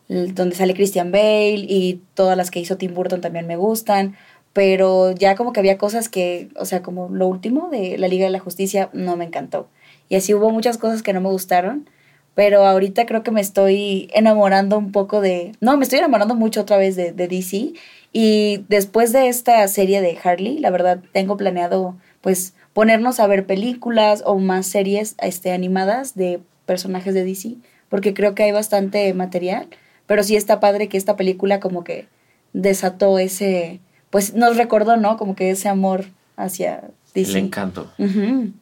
donde 0.08 0.54
sale 0.54 0.74
Christian 0.74 1.10
Bale 1.10 1.66
y 1.68 2.00
todas 2.14 2.36
las 2.36 2.50
que 2.50 2.60
hizo 2.60 2.76
Tim 2.76 2.94
Burton 2.94 3.20
también 3.20 3.46
me 3.46 3.56
gustan, 3.56 4.16
pero 4.52 5.12
ya 5.12 5.34
como 5.34 5.52
que 5.52 5.60
había 5.60 5.78
cosas 5.78 6.08
que, 6.08 6.48
o 6.56 6.64
sea, 6.64 6.82
como 6.82 7.08
lo 7.08 7.26
último 7.26 7.68
de 7.70 7.98
la 7.98 8.08
Liga 8.08 8.24
de 8.24 8.30
la 8.30 8.38
Justicia 8.38 8.88
no 8.92 9.16
me 9.16 9.24
encantó. 9.24 9.68
Y 10.08 10.14
así 10.14 10.32
hubo 10.32 10.50
muchas 10.50 10.78
cosas 10.78 11.02
que 11.02 11.12
no 11.12 11.20
me 11.20 11.28
gustaron, 11.28 11.90
pero 12.34 12.64
ahorita 12.64 13.06
creo 13.06 13.22
que 13.24 13.32
me 13.32 13.40
estoy 13.40 14.08
enamorando 14.14 14.78
un 14.78 14.92
poco 14.92 15.20
de, 15.20 15.52
no, 15.60 15.76
me 15.76 15.82
estoy 15.82 15.98
enamorando 15.98 16.36
mucho 16.36 16.60
otra 16.60 16.76
vez 16.76 16.94
de 16.94 17.12
DC 17.12 17.72
y 18.12 18.64
después 18.68 19.12
de 19.12 19.28
esta 19.28 19.66
serie 19.68 20.00
de 20.00 20.16
Harley, 20.22 20.58
la 20.58 20.70
verdad 20.70 21.00
tengo 21.12 21.36
planeado 21.36 21.96
pues 22.22 22.54
ponernos 22.76 23.18
a 23.18 23.26
ver 23.26 23.44
películas 23.44 24.22
o 24.24 24.38
más 24.38 24.66
series 24.68 25.16
este, 25.20 25.50
animadas 25.50 26.14
de 26.14 26.38
personajes 26.64 27.12
de 27.12 27.24
DC, 27.24 27.56
porque 27.88 28.14
creo 28.14 28.36
que 28.36 28.44
hay 28.44 28.52
bastante 28.52 29.12
material 29.14 29.68
pero 30.06 30.22
sí 30.22 30.36
está 30.36 30.60
padre 30.60 30.88
que 30.88 30.96
esta 30.96 31.16
película 31.16 31.60
como 31.60 31.84
que 31.84 32.08
desató 32.52 33.18
ese, 33.18 33.80
pues 34.10 34.34
nos 34.34 34.56
recordó, 34.56 34.96
¿no? 34.96 35.16
Como 35.16 35.34
que 35.36 35.50
ese 35.50 35.68
amor 35.68 36.06
hacia 36.36 36.84
DC. 37.14 37.32
El 37.32 37.36
encanto. 37.46 37.92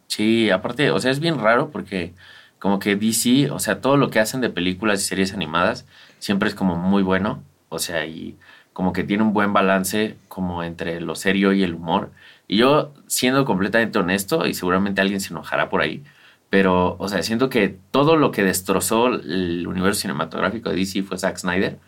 Sí, 0.09 0.51
aparte, 0.51 0.91
o 0.91 0.99
sea, 0.99 1.11
es 1.11 1.21
bien 1.21 1.39
raro 1.39 1.71
porque 1.71 2.13
como 2.59 2.79
que 2.79 2.97
DC, 2.97 3.51
o 3.51 3.59
sea, 3.59 3.81
todo 3.81 3.97
lo 3.97 4.11
que 4.11 4.21
hacen 4.21 4.41
de 4.41 4.51
películas 4.51 5.03
y 5.03 5.05
series 5.05 5.35
animadas 5.35 5.85
siempre 6.19 6.49
es 6.49 6.55
como 6.55 6.77
muy 6.77 7.03
bueno, 7.03 7.43
o 7.69 7.79
sea, 7.79 8.07
y 8.07 8.37
como 8.73 8.93
que 8.93 9.05
tiene 9.05 9.23
un 9.23 9.35
buen 9.35 9.53
balance 9.53 10.17
como 10.29 10.63
entre 10.63 11.01
lo 11.01 11.15
serio 11.15 11.53
y 11.53 11.63
el 11.63 11.75
humor. 11.75 12.11
Y 12.47 12.59
yo, 12.59 12.93
siendo 13.07 13.45
completamente 13.45 13.99
honesto, 13.99 14.47
y 14.47 14.55
seguramente 14.55 15.01
alguien 15.01 15.21
se 15.21 15.33
enojará 15.33 15.69
por 15.71 15.81
ahí, 15.81 16.05
pero, 16.51 16.97
o 16.99 17.09
sea, 17.09 17.23
siento 17.23 17.49
que 17.51 17.77
todo 17.91 18.17
lo 18.17 18.31
que 18.31 18.45
destrozó 18.45 19.09
el 19.09 19.67
universo 19.67 20.03
cinematográfico 20.03 20.71
de 20.71 20.77
DC 20.77 21.03
fue 21.03 21.19
Zack 21.19 21.39
Snyder. 21.39 21.79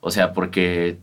O 0.00 0.10
sea, 0.10 0.32
porque 0.32 0.98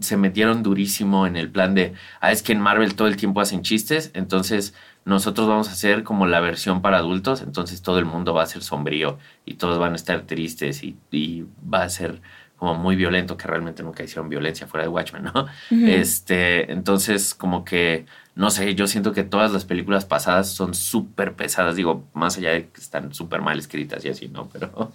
se 0.00 0.16
metieron 0.16 0.62
durísimo 0.62 1.26
en 1.26 1.36
el 1.36 1.50
plan 1.50 1.74
de, 1.74 1.94
ah, 2.20 2.32
es 2.32 2.42
que 2.42 2.52
en 2.52 2.60
Marvel 2.60 2.94
todo 2.94 3.08
el 3.08 3.16
tiempo 3.16 3.40
hacen 3.40 3.62
chistes, 3.62 4.10
entonces 4.14 4.74
nosotros 5.04 5.48
vamos 5.48 5.68
a 5.68 5.72
hacer 5.72 6.04
como 6.04 6.26
la 6.26 6.40
versión 6.40 6.82
para 6.82 6.98
adultos, 6.98 7.42
entonces 7.42 7.82
todo 7.82 7.98
el 7.98 8.04
mundo 8.04 8.34
va 8.34 8.42
a 8.42 8.46
ser 8.46 8.62
sombrío 8.62 9.18
y 9.44 9.54
todos 9.54 9.78
van 9.78 9.92
a 9.92 9.96
estar 9.96 10.22
tristes 10.22 10.84
y, 10.84 10.96
y 11.10 11.44
va 11.72 11.82
a 11.82 11.88
ser 11.88 12.20
como 12.56 12.74
muy 12.74 12.94
violento, 12.94 13.38
que 13.38 13.48
realmente 13.48 13.82
nunca 13.82 14.04
hicieron 14.04 14.28
violencia 14.28 14.66
fuera 14.66 14.84
de 14.84 14.90
Watchmen, 14.90 15.24
¿no? 15.24 15.46
Este, 15.70 16.70
entonces 16.70 17.34
como 17.34 17.64
que 17.64 18.04
no 18.40 18.50
sé, 18.50 18.74
yo 18.74 18.86
siento 18.86 19.12
que 19.12 19.22
todas 19.22 19.52
las 19.52 19.66
películas 19.66 20.06
pasadas 20.06 20.48
son 20.48 20.72
súper 20.72 21.34
pesadas, 21.34 21.76
digo, 21.76 22.08
más 22.14 22.38
allá 22.38 22.52
de 22.52 22.68
que 22.68 22.80
están 22.80 23.12
súper 23.12 23.42
mal 23.42 23.58
escritas 23.58 24.02
y 24.06 24.08
así, 24.08 24.28
¿no? 24.28 24.48
Pero, 24.48 24.92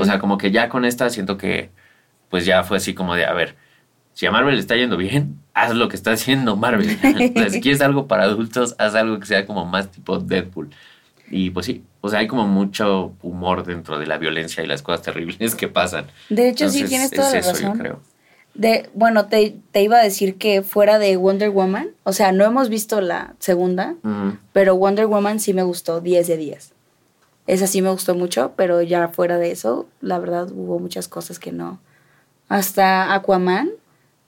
o 0.00 0.04
sea, 0.06 0.18
como 0.18 0.38
que 0.38 0.50
ya 0.50 0.70
con 0.70 0.86
esta 0.86 1.10
siento 1.10 1.36
que, 1.36 1.68
pues 2.30 2.46
ya 2.46 2.64
fue 2.64 2.78
así 2.78 2.94
como 2.94 3.14
de, 3.14 3.26
a 3.26 3.34
ver, 3.34 3.54
si 4.14 4.24
a 4.24 4.30
Marvel 4.30 4.58
está 4.58 4.76
yendo 4.76 4.96
bien, 4.96 5.38
haz 5.52 5.74
lo 5.74 5.90
que 5.90 5.96
está 5.96 6.12
haciendo 6.12 6.56
Marvel. 6.56 6.88
o 7.36 7.38
sea, 7.38 7.50
si 7.50 7.60
quieres 7.60 7.82
algo 7.82 8.06
para 8.06 8.22
adultos, 8.22 8.74
haz 8.78 8.94
algo 8.94 9.20
que 9.20 9.26
sea 9.26 9.44
como 9.44 9.66
más 9.66 9.90
tipo 9.90 10.18
Deadpool. 10.18 10.70
Y 11.30 11.50
pues 11.50 11.66
sí, 11.66 11.84
o 12.00 12.08
sea, 12.08 12.20
hay 12.20 12.28
como 12.28 12.48
mucho 12.48 13.12
humor 13.20 13.66
dentro 13.66 13.98
de 13.98 14.06
la 14.06 14.16
violencia 14.16 14.64
y 14.64 14.66
las 14.66 14.80
cosas 14.80 15.02
terribles 15.02 15.54
que 15.54 15.68
pasan. 15.68 16.06
De 16.30 16.48
hecho, 16.48 16.70
sí, 16.70 16.82
tienes 16.84 17.10
toda 17.10 17.30
la 17.30 17.42
razón. 17.42 17.74
Yo 17.74 17.78
creo. 17.78 18.00
De, 18.56 18.88
bueno, 18.94 19.26
te, 19.26 19.54
iba 19.74 19.98
a 19.98 20.02
decir 20.02 20.36
que 20.36 20.62
fuera 20.62 20.98
de 20.98 21.16
Wonder 21.16 21.50
Woman, 21.50 21.90
o 22.04 22.12
sea, 22.12 22.32
no 22.32 22.44
hemos 22.44 22.68
visto 22.68 23.00
la 23.00 23.34
segunda, 23.38 23.96
pero 24.52 24.76
Wonder 24.76 25.06
Woman 25.06 25.40
sí 25.40 25.52
me 25.52 25.62
gustó 25.62 26.00
10 26.00 26.26
de 26.26 26.36
10. 26.36 26.72
Esa 27.46 27.66
sí 27.66 27.82
me 27.82 27.90
gustó 27.90 28.14
mucho, 28.14 28.52
pero 28.56 28.82
ya 28.82 29.08
fuera 29.08 29.38
de 29.38 29.52
eso, 29.52 29.86
la 30.00 30.18
verdad 30.18 30.50
hubo 30.50 30.78
muchas 30.78 31.06
cosas 31.06 31.38
que 31.38 31.52
no. 31.52 31.80
Hasta 32.48 33.14
Aquaman, 33.14 33.70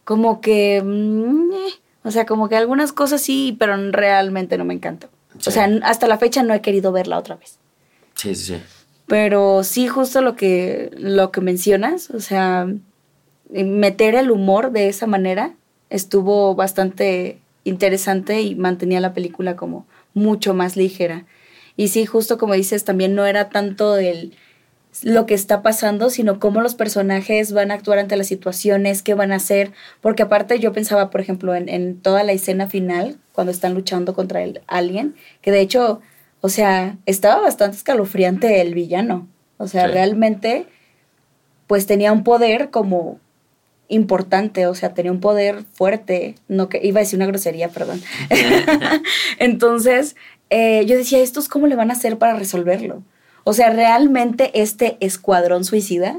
como 0.04 0.40
que... 0.40 0.82
Mm, 0.84 1.52
eh, 1.52 1.72
o 2.04 2.10
sea, 2.10 2.26
como 2.26 2.48
que 2.48 2.56
algunas 2.56 2.92
cosas 2.92 3.20
sí, 3.20 3.56
pero 3.58 3.76
realmente 3.90 4.56
no 4.56 4.64
me 4.64 4.74
encantó. 4.74 5.08
O 5.46 5.50
sea, 5.50 5.68
hasta 5.82 6.06
la 6.06 6.18
fecha 6.18 6.42
no 6.42 6.54
he 6.54 6.60
querido 6.60 6.92
verla 6.92 7.18
otra 7.18 7.36
vez. 7.36 7.58
Sí, 8.14 8.34
sí, 8.34 8.56
sí. 8.56 8.62
Pero 9.06 9.64
sí, 9.64 9.88
justo 9.88 10.20
lo 10.20 10.36
que, 10.36 10.90
lo 10.96 11.32
que 11.32 11.40
mencionas, 11.40 12.10
o 12.10 12.20
sea, 12.20 12.68
meter 13.50 14.14
el 14.14 14.30
humor 14.30 14.72
de 14.72 14.88
esa 14.88 15.06
manera 15.06 15.54
estuvo 15.90 16.54
bastante 16.54 17.38
interesante 17.64 18.40
y 18.42 18.54
mantenía 18.54 19.00
la 19.00 19.14
película 19.14 19.56
como 19.56 19.86
mucho 20.14 20.54
más 20.54 20.76
ligera. 20.76 21.24
Y 21.76 21.88
sí, 21.88 22.06
justo 22.06 22.38
como 22.38 22.54
dices, 22.54 22.84
también 22.84 23.14
no 23.14 23.26
era 23.26 23.48
tanto 23.50 23.96
el 23.96 24.34
lo 25.02 25.26
que 25.26 25.34
está 25.34 25.62
pasando, 25.62 26.10
sino 26.10 26.40
cómo 26.40 26.60
los 26.60 26.74
personajes 26.74 27.52
van 27.52 27.70
a 27.70 27.74
actuar 27.74 27.98
ante 27.98 28.16
las 28.16 28.26
situaciones, 28.26 29.02
qué 29.02 29.14
van 29.14 29.32
a 29.32 29.36
hacer, 29.36 29.70
porque 30.00 30.22
aparte 30.22 30.58
yo 30.58 30.72
pensaba, 30.72 31.10
por 31.10 31.20
ejemplo, 31.20 31.54
en, 31.54 31.68
en 31.68 32.00
toda 32.00 32.24
la 32.24 32.32
escena 32.32 32.68
final, 32.68 33.18
cuando 33.32 33.52
están 33.52 33.74
luchando 33.74 34.14
contra 34.14 34.42
el 34.42 34.62
alien, 34.66 35.14
que 35.40 35.52
de 35.52 35.60
hecho, 35.60 36.00
o 36.40 36.48
sea, 36.48 36.96
estaba 37.06 37.40
bastante 37.40 37.76
escalofriante 37.76 38.60
el 38.60 38.74
villano, 38.74 39.28
o 39.58 39.68
sea, 39.68 39.86
realmente, 39.86 40.66
pues 41.66 41.86
tenía 41.86 42.12
un 42.12 42.24
poder 42.24 42.70
como 42.70 43.20
importante, 43.88 44.66
o 44.66 44.74
sea, 44.74 44.94
tenía 44.94 45.12
un 45.12 45.20
poder 45.20 45.64
fuerte, 45.72 46.34
no 46.46 46.68
que 46.68 46.80
iba 46.82 47.00
a 47.00 47.02
decir 47.02 47.18
una 47.18 47.26
grosería, 47.26 47.68
perdón. 47.68 48.02
Entonces, 49.38 50.14
eh, 50.50 50.84
yo 50.86 50.96
decía, 50.96 51.18
¿estos 51.20 51.48
cómo 51.48 51.66
le 51.66 51.76
van 51.76 51.90
a 51.90 51.94
hacer 51.94 52.18
para 52.18 52.34
resolverlo? 52.34 53.02
O 53.44 53.54
sea, 53.54 53.70
realmente 53.70 54.50
este 54.60 54.98
escuadrón 55.00 55.64
suicida 55.64 56.18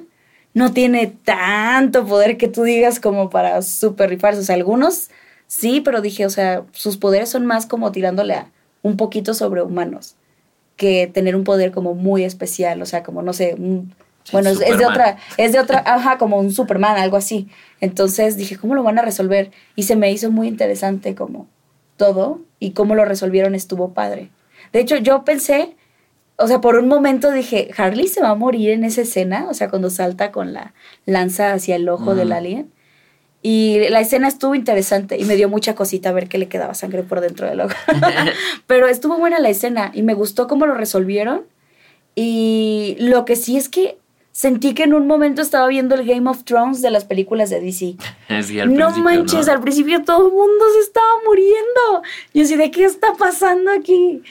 no 0.54 0.74
tiene 0.74 1.08
tanto 1.08 2.06
poder 2.06 2.38
que 2.38 2.48
tú 2.48 2.64
digas 2.64 3.00
como 3.00 3.30
para 3.30 3.62
super 3.62 4.10
rifarse. 4.10 4.42
O 4.42 4.44
sea, 4.44 4.56
algunos 4.56 5.10
sí, 5.46 5.82
pero 5.82 6.02
dije, 6.02 6.26
o 6.26 6.30
sea, 6.30 6.64
sus 6.72 6.98
poderes 6.98 7.30
son 7.30 7.46
más 7.46 7.68
como 7.68 7.92
tirándole 7.92 8.34
a 8.34 8.52
un 8.82 8.98
poquito 8.98 9.34
sobrehumanos 9.34 10.16
que 10.76 11.08
tener 11.08 11.36
un 11.36 11.44
poder 11.44 11.72
como 11.72 11.94
muy 11.94 12.24
especial, 12.24 12.82
o 12.82 12.86
sea, 12.86 13.04
como 13.04 13.22
no 13.22 13.34
sé, 13.34 13.54
un 13.56 13.94
bueno, 14.32 14.50
es 14.50 14.60
de 14.60 14.86
otra, 14.86 15.18
es 15.38 15.52
de 15.52 15.60
otra, 15.60 15.84
ajá, 15.86 16.18
como 16.18 16.38
un 16.38 16.52
Superman, 16.52 16.98
algo 16.98 17.18
así. 17.18 17.48
Entonces 17.82 18.38
dije, 18.38 18.58
¿cómo 18.58 18.76
lo 18.76 18.84
van 18.84 19.00
a 19.00 19.02
resolver? 19.02 19.52
Y 19.76 19.84
se 19.84 19.96
me 19.96 20.12
hizo 20.12 20.32
muy 20.32 20.48
interesante 20.48 21.16
como 21.16 21.48
todo. 21.98 22.42
y 22.60 22.72
cómo 22.72 22.96
lo 22.96 23.06
resolvieron 23.06 23.56
estuvo 23.56 23.94
padre. 23.94 24.32
De 24.74 24.80
hecho, 24.80 24.98
yo 24.98 25.24
pensé, 25.24 25.76
o 26.38 26.48
sea, 26.48 26.62
por 26.62 26.78
un 26.78 26.88
momento 26.88 27.32
dije, 27.32 27.70
Harley 27.78 28.08
se 28.08 28.22
va 28.22 28.30
a 28.30 28.36
morir 28.36 28.72
en 28.72 28.84
esa 28.84 29.02
escena, 29.02 29.48
o 29.50 29.54
sea, 29.54 29.70
cuando 29.70 29.90
salta 29.90 30.32
con 30.32 30.54
la 30.54 30.74
lanza 31.06 31.54
hacia 31.54 31.76
el 31.76 31.88
ojo 31.90 32.16
del 32.16 32.32
alien. 32.32 32.72
Y 33.42 33.88
la 33.90 34.02
escena 34.02 34.28
estuvo 34.28 34.56
interesante 34.56 35.18
y 35.18 35.24
me 35.24 35.36
dio 35.36 35.48
mucha 35.48 35.76
cosita 35.76 36.12
ver 36.12 36.28
que 36.28 36.38
le 36.38 36.50
quedaba 36.50 36.74
sangre 36.74 37.04
por 37.04 37.22
dentro 37.22 37.48
del 37.48 37.62
ojo. 37.62 37.76
Pero 38.68 38.88
estuvo 38.88 39.18
buena 39.18 39.40
la 39.40 39.50
escena 39.50 39.92
y 39.94 40.02
me 40.02 40.14
gustó 40.14 40.48
cómo 40.48 40.66
lo 40.66 40.74
resolvieron. 40.74 41.44
Y 42.16 42.98
lo 43.00 43.24
que 43.24 43.36
sí 43.36 43.56
es 43.56 43.70
que 43.70 43.99
sentí 44.40 44.74
que 44.74 44.84
en 44.84 44.94
un 44.94 45.06
momento 45.06 45.42
estaba 45.42 45.68
viendo 45.68 45.96
el 45.96 46.06
Game 46.06 46.30
of 46.30 46.46
Thrones 46.46 46.82
de 46.82 46.90
las 46.90 47.04
películas 47.04 47.50
de 47.50 47.60
DC. 47.60 47.98
no 48.68 48.92
manches, 48.92 49.50
al 49.50 49.60
principio 49.60 50.02
todo 50.04 50.28
el 50.28 50.32
mundo 50.32 50.64
se 50.76 50.80
estaba 50.80 51.12
muriendo. 51.26 52.08
Yo 52.34 52.44
así, 52.44 52.56
¿de 52.56 52.72
qué 52.72 52.86
está 52.86 53.16
pasando 53.16 53.70
aquí? 53.70 54.24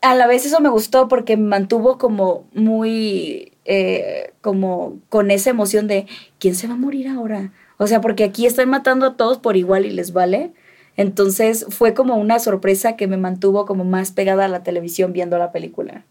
A 0.00 0.14
la 0.14 0.26
vez 0.26 0.46
eso 0.46 0.58
me 0.62 0.70
gustó 0.70 1.08
porque 1.08 1.36
me 1.36 1.48
mantuvo 1.48 1.98
como 1.98 2.46
muy, 2.54 3.52
eh, 3.66 4.32
como 4.40 5.00
con 5.10 5.30
esa 5.30 5.50
emoción 5.50 5.86
de, 5.86 6.06
¿quién 6.38 6.54
se 6.54 6.66
va 6.66 6.72
a 6.72 6.78
morir 6.78 7.06
ahora? 7.06 7.52
O 7.76 7.86
sea, 7.86 8.00
porque 8.00 8.24
aquí 8.24 8.46
estoy 8.46 8.64
matando 8.64 9.04
a 9.04 9.16
todos 9.18 9.36
por 9.36 9.58
igual 9.58 9.84
y 9.84 9.90
les 9.90 10.14
vale. 10.14 10.52
Entonces 10.96 11.66
fue 11.68 11.92
como 11.92 12.16
una 12.16 12.38
sorpresa 12.38 12.96
que 12.96 13.06
me 13.06 13.18
mantuvo 13.18 13.66
como 13.66 13.84
más 13.84 14.12
pegada 14.12 14.46
a 14.46 14.48
la 14.48 14.62
televisión 14.62 15.12
viendo 15.12 15.36
la 15.36 15.52
película. 15.52 16.06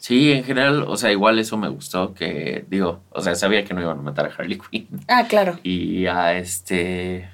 Sí, 0.00 0.32
en 0.32 0.44
general, 0.44 0.84
o 0.88 0.96
sea, 0.96 1.12
igual 1.12 1.38
eso 1.38 1.58
me 1.58 1.68
gustó, 1.68 2.14
que 2.14 2.64
digo, 2.70 3.02
o 3.10 3.20
sea, 3.20 3.34
sabía 3.34 3.66
que 3.66 3.74
no 3.74 3.82
iban 3.82 3.98
a 3.98 4.02
matar 4.02 4.24
a 4.26 4.34
Harley 4.34 4.58
Quinn. 4.58 4.88
Ah, 5.08 5.26
claro. 5.28 5.58
Y 5.62 6.06
a 6.06 6.38
este, 6.38 7.28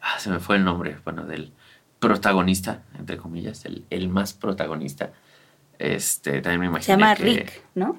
ah, 0.00 0.16
se 0.20 0.30
me 0.30 0.38
fue 0.38 0.56
el 0.56 0.64
nombre, 0.64 0.96
bueno, 1.04 1.26
del 1.26 1.52
protagonista, 1.98 2.84
entre 2.96 3.16
comillas, 3.16 3.64
el, 3.64 3.84
el 3.90 4.08
más 4.08 4.32
protagonista. 4.32 5.12
Este, 5.80 6.40
también 6.40 6.60
me 6.60 6.66
imagino. 6.66 6.84
Se 6.84 6.92
llama 6.92 7.14
Rick, 7.16 7.64
¿no? 7.74 7.98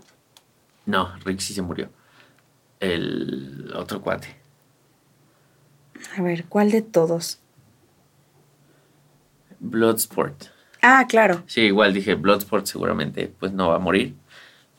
No, 0.86 1.14
Rick 1.26 1.40
sí 1.40 1.54
se 1.54 1.62
murió 1.62 1.90
el 2.80 3.74
otro 3.76 4.02
cuate. 4.02 4.34
A 6.18 6.22
ver, 6.22 6.46
¿cuál 6.46 6.72
de 6.72 6.82
todos? 6.82 7.42
Bloodsport. 9.60 10.46
Ah, 10.82 11.06
claro. 11.08 11.44
Sí, 11.48 11.62
igual 11.62 11.94
dije 11.94 12.16
Bloodsport 12.16 12.66
seguramente 12.66 13.32
pues 13.40 13.52
no 13.52 13.70
va 13.70 13.76
a 13.76 13.80
morir. 13.80 14.14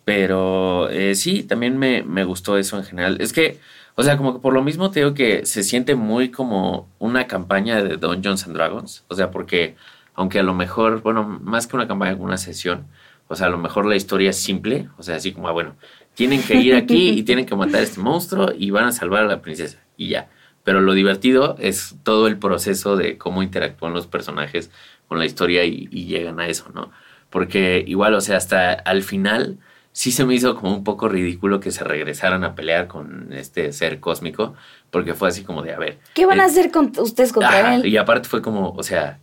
Pero 0.04 0.88
eh, 0.88 1.14
sí, 1.14 1.42
también 1.42 1.78
me, 1.78 2.02
me, 2.02 2.24
gustó 2.24 2.58
eso 2.58 2.76
en 2.76 2.84
general. 2.84 3.18
Es 3.20 3.32
que, 3.32 3.60
o 3.94 4.02
sea, 4.02 4.16
como 4.16 4.34
que 4.34 4.40
por 4.40 4.52
lo 4.54 4.62
mismo 4.62 4.90
te 4.90 5.00
digo 5.00 5.14
que 5.14 5.46
se 5.46 5.62
siente 5.62 5.94
muy 5.94 6.30
como 6.30 6.88
una 6.98 7.26
campaña 7.26 7.82
de 7.82 7.96
Dungeons 7.96 8.44
and 8.46 8.56
Dragons. 8.56 9.04
O 9.08 9.14
sea, 9.14 9.30
porque 9.30 9.76
aunque 10.14 10.40
a 10.40 10.42
lo 10.42 10.54
mejor, 10.54 11.02
bueno, 11.02 11.22
más 11.42 11.66
que 11.66 11.76
una 11.76 11.86
campaña, 11.86 12.16
una 12.16 12.38
sesión, 12.38 12.86
o 13.28 13.36
sea, 13.36 13.46
a 13.46 13.50
lo 13.50 13.58
mejor 13.58 13.86
la 13.86 13.94
historia 13.94 14.30
es 14.30 14.36
simple. 14.36 14.88
O 14.98 15.02
sea, 15.02 15.16
así 15.16 15.32
como, 15.32 15.48
ah, 15.48 15.52
bueno, 15.52 15.76
tienen 16.14 16.42
que 16.42 16.54
ir 16.56 16.74
aquí 16.74 17.10
y 17.10 17.22
tienen 17.22 17.46
que 17.46 17.54
matar 17.54 17.80
a 17.80 17.84
este 17.84 18.00
monstruo 18.00 18.52
y 18.56 18.70
van 18.70 18.86
a 18.86 18.92
salvar 18.92 19.22
a 19.22 19.26
la 19.26 19.42
princesa 19.42 19.78
y 19.96 20.08
ya. 20.08 20.28
Pero 20.64 20.80
lo 20.80 20.92
divertido 20.92 21.56
es 21.58 21.94
todo 22.02 22.26
el 22.26 22.36
proceso 22.38 22.96
de 22.96 23.16
cómo 23.16 23.42
interactúan 23.42 23.92
los 23.92 24.06
personajes 24.06 24.70
con 25.10 25.18
la 25.18 25.24
historia 25.24 25.64
y, 25.64 25.88
llegan 25.88 26.38
a 26.38 26.46
eso, 26.46 26.70
¿no? 26.72 26.92
Porque 27.30 27.82
igual, 27.84 28.14
o 28.14 28.20
sea, 28.20 28.36
hasta 28.36 28.72
al 28.72 29.02
final 29.02 29.58
sí 29.90 30.12
se 30.12 30.24
me 30.24 30.34
hizo 30.36 30.54
como 30.54 30.72
un 30.72 30.84
poco 30.84 31.08
ridículo 31.08 31.58
que 31.58 31.72
se 31.72 31.82
regresaran 31.82 32.44
a 32.44 32.54
pelear 32.54 32.86
con 32.86 33.32
este 33.32 33.72
ser 33.72 33.98
cósmico, 33.98 34.54
porque 34.92 35.14
fue 35.14 35.28
así 35.28 35.42
como 35.42 35.62
de, 35.62 35.74
a 35.74 35.80
ver. 35.80 35.98
¿Qué 36.14 36.26
van 36.26 36.38
a 36.38 36.44
hacer 36.44 36.70
con 36.70 36.92
ustedes 36.96 37.32
contra 37.32 37.74
él? 37.74 37.86
Y 37.86 37.96
aparte 37.96 38.28
fue 38.28 38.40
como, 38.40 38.70
o 38.70 38.84
sea, 38.84 39.18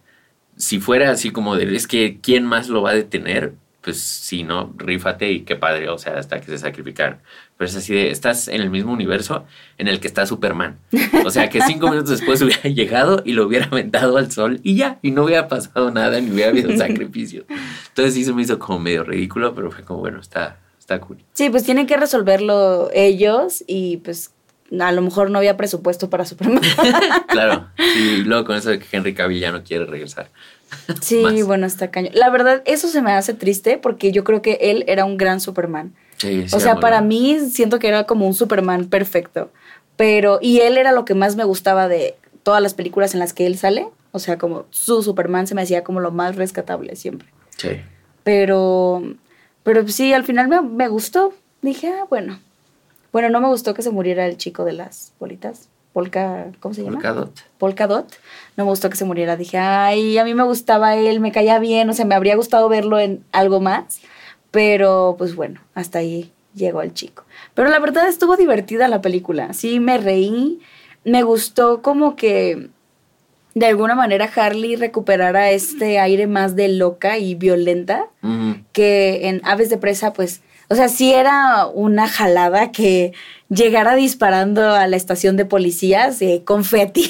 si 0.58 0.82
fuera 0.82 1.10
así 1.10 1.32
como 1.32 1.56
de, 1.56 1.74
es 1.74 1.88
que, 1.88 2.20
¿quién 2.22 2.44
más 2.44 2.68
lo 2.68 2.82
va 2.82 2.90
a 2.90 2.96
detener? 2.96 3.54
Pues 3.88 4.02
sí, 4.02 4.44
¿no? 4.44 4.74
Rífate 4.76 5.32
y 5.32 5.40
qué 5.44 5.56
padre, 5.56 5.88
o 5.88 5.98
sea, 5.98 6.18
hasta 6.18 6.42
que 6.42 6.48
se 6.48 6.58
sacrificaron. 6.58 7.20
Pero 7.56 7.70
es 7.70 7.76
así 7.78 7.94
de, 7.94 8.12
estás 8.12 8.50
en 8.50 8.60
el 8.60 8.70
mismo 8.70 8.92
universo 8.92 9.46
en 9.78 9.88
el 9.88 10.02
que 10.02 10.10
está 10.10 10.26
Superman. 10.26 10.78
O 11.24 11.32
sea, 11.32 11.48
que 11.48 11.62
cinco 11.62 11.88
minutos 11.90 12.10
después 12.20 12.42
hubiera 12.42 12.64
llegado 12.64 13.22
y 13.24 13.32
lo 13.32 13.48
hubiera 13.48 13.68
aventado 13.68 14.18
al 14.18 14.30
sol 14.30 14.60
y 14.62 14.76
ya, 14.76 15.00
y 15.02 15.12
no 15.12 15.24
hubiera 15.24 15.48
pasado 15.48 15.90
nada, 15.90 16.20
ni 16.20 16.32
hubiera 16.32 16.50
habido 16.50 16.70
sacrificio. 16.78 17.46
Entonces 17.88 18.14
sí 18.14 18.26
se 18.26 18.34
me 18.34 18.42
hizo 18.42 18.60
como 18.60 18.78
medio 18.80 19.06
ridículo, 19.06 19.56
pero 19.56 19.72
fue 19.72 19.86
como, 19.86 20.02
bueno, 20.02 20.20
está, 20.20 20.60
está 20.78 21.00
cool. 21.00 21.20
Sí, 21.32 21.50
pues 21.50 21.64
tienen 21.64 21.88
que 21.88 21.96
resolverlo 21.96 22.90
ellos 22.94 23.64
y 23.68 24.02
pues 24.04 24.34
a 24.82 24.92
lo 24.92 25.02
mejor 25.02 25.32
no 25.32 25.38
había 25.38 25.56
presupuesto 25.56 26.10
para 26.10 26.26
Superman. 26.26 26.62
claro, 27.30 27.70
y 27.78 28.18
luego 28.26 28.44
con 28.44 28.58
eso 28.58 28.70
de 28.70 28.80
que 28.80 28.88
Henry 28.92 29.14
Cavill 29.14 29.40
ya 29.40 29.54
no 29.54 29.64
quiere 29.64 29.86
regresar. 29.86 30.30
Sí, 31.02 31.42
bueno, 31.44 31.66
está 31.66 31.92
caño. 31.92 32.10
La 32.14 32.30
verdad, 32.30 32.62
eso 32.66 32.88
se 32.88 33.02
me 33.02 33.12
hace 33.12 33.34
triste 33.34 33.78
porque 33.78 34.12
yo 34.12 34.24
creo 34.24 34.42
que 34.42 34.58
él 34.62 34.84
era 34.88 35.06
un 35.06 35.18
gran 35.18 35.40
Superman. 35.40 35.94
Sí, 36.18 36.46
o 36.52 36.60
sea, 36.60 36.78
para 36.78 37.02
mí 37.02 37.40
siento 37.52 37.80
que 37.80 37.88
era 37.88 38.06
como 38.06 38.28
un 38.28 38.34
Superman 38.34 38.86
perfecto. 38.86 39.52
Pero, 39.96 40.40
y 40.42 40.60
él 40.60 40.78
era 40.78 40.92
lo 40.92 41.06
que 41.06 41.14
más 41.14 41.36
me 41.36 41.44
gustaba 41.44 41.88
de 41.88 42.16
todas 42.44 42.62
las 42.62 42.74
películas 42.74 43.14
en 43.14 43.20
las 43.20 43.34
que 43.34 43.46
él 43.46 43.58
sale. 43.58 43.88
O 44.12 44.20
sea, 44.20 44.38
como 44.38 44.66
su 44.70 45.04
Superman 45.04 45.48
se 45.48 45.56
me 45.56 45.62
hacía 45.62 45.84
como 45.84 46.00
lo 46.00 46.12
más 46.12 46.36
rescatable 46.36 46.96
siempre. 46.96 47.28
Sí. 47.58 47.82
Pero, 48.24 49.04
pero 49.64 49.88
sí, 49.88 50.14
al 50.14 50.24
final 50.24 50.48
me, 50.48 50.62
me 50.62 50.88
gustó. 50.88 51.34
Dije, 51.62 51.90
ah, 51.90 52.06
bueno. 52.10 52.40
Bueno, 53.12 53.30
no 53.30 53.42
me 53.42 53.48
gustó 53.48 53.74
que 53.74 53.82
se 53.82 53.90
muriera 53.90 54.26
el 54.26 54.38
chico 54.38 54.66
de 54.66 54.74
las 54.74 55.14
bolitas. 55.20 55.70
Polka, 55.98 56.52
¿cómo 56.60 56.76
se 56.76 56.84
llama? 56.84 56.98
Polkadot. 56.98 57.40
Polkadot. 57.58 58.16
No 58.56 58.66
me 58.66 58.70
gustó 58.70 58.88
que 58.88 58.96
se 58.96 59.04
muriera. 59.04 59.36
Dije, 59.36 59.58
ay, 59.58 60.20
a 60.20 60.24
mí 60.26 60.36
me 60.36 60.44
gustaba 60.44 60.96
él, 60.96 61.20
me 61.20 61.32
caía 61.32 61.58
bien, 61.58 61.90
o 61.90 61.94
sea, 61.94 62.06
me 62.06 62.14
habría 62.14 62.36
gustado 62.36 62.70
verlo 62.70 63.00
en 63.00 63.24
algo 63.32 63.62
más. 63.62 64.00
Pero, 64.52 65.16
pues 65.18 65.36
bueno, 65.36 65.60
hasta 65.74 65.98
ahí 65.98 66.32
llegó 66.54 66.84
el 66.84 66.94
chico. 66.94 67.26
Pero 67.56 67.70
la 67.70 67.80
verdad 67.80 68.08
estuvo 68.08 68.38
divertida 68.38 68.88
la 68.88 69.02
película. 69.02 69.54
Sí, 69.54 69.80
me 69.80 69.98
reí. 69.98 70.60
Me 71.04 71.24
gustó 71.24 71.82
como 71.82 72.16
que 72.16 72.70
de 73.56 73.66
alguna 73.66 73.96
manera 73.96 74.30
Harley 74.36 74.76
recuperara 74.76 75.50
este 75.50 75.98
aire 75.98 76.28
más 76.28 76.56
de 76.56 76.68
loca 76.68 77.18
y 77.18 77.34
violenta 77.34 78.06
que 78.72 79.30
en 79.30 79.42
Aves 79.44 79.72
de 79.72 79.80
Presa, 79.80 80.14
pues 80.14 80.42
o 80.70 80.76
sea, 80.76 80.90
sí 80.90 81.14
era 81.14 81.66
una 81.68 82.08
jalada 82.10 82.72
que 82.72 83.14
llegara 83.50 83.96
disparando 83.96 84.70
a 84.72 84.88
la 84.88 84.98
estación 84.98 85.38
de 85.38 85.46
policías 85.46 86.22
eh, 86.22 86.42
confeti 86.44 87.10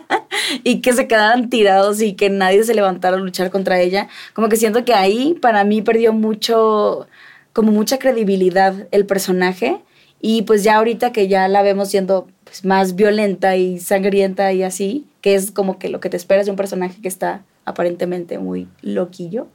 y 0.64 0.82
que 0.82 0.92
se 0.92 1.08
quedaran 1.08 1.48
tirados 1.48 2.02
y 2.02 2.12
que 2.12 2.28
nadie 2.28 2.64
se 2.64 2.74
levantara 2.74 3.16
a 3.16 3.20
luchar 3.20 3.50
contra 3.50 3.80
ella. 3.80 4.08
Como 4.34 4.50
que 4.50 4.56
siento 4.56 4.84
que 4.84 4.92
ahí 4.92 5.38
para 5.40 5.64
mí 5.64 5.80
perdió 5.80 6.12
mucho, 6.12 7.06
como 7.54 7.72
mucha 7.72 7.98
credibilidad 7.98 8.86
el 8.90 9.06
personaje. 9.06 9.80
Y 10.20 10.42
pues 10.42 10.62
ya 10.62 10.76
ahorita 10.76 11.12
que 11.12 11.28
ya 11.28 11.48
la 11.48 11.62
vemos 11.62 11.88
siendo 11.88 12.28
pues, 12.44 12.64
más 12.64 12.94
violenta 12.94 13.56
y 13.56 13.80
sangrienta 13.80 14.52
y 14.52 14.62
así, 14.62 15.06
que 15.22 15.34
es 15.34 15.50
como 15.50 15.78
que 15.78 15.88
lo 15.88 16.00
que 16.00 16.10
te 16.10 16.18
esperas 16.18 16.44
de 16.44 16.50
un 16.50 16.56
personaje 16.56 17.00
que 17.00 17.08
está 17.08 17.42
aparentemente 17.64 18.38
muy 18.38 18.68
loquillo 18.82 19.48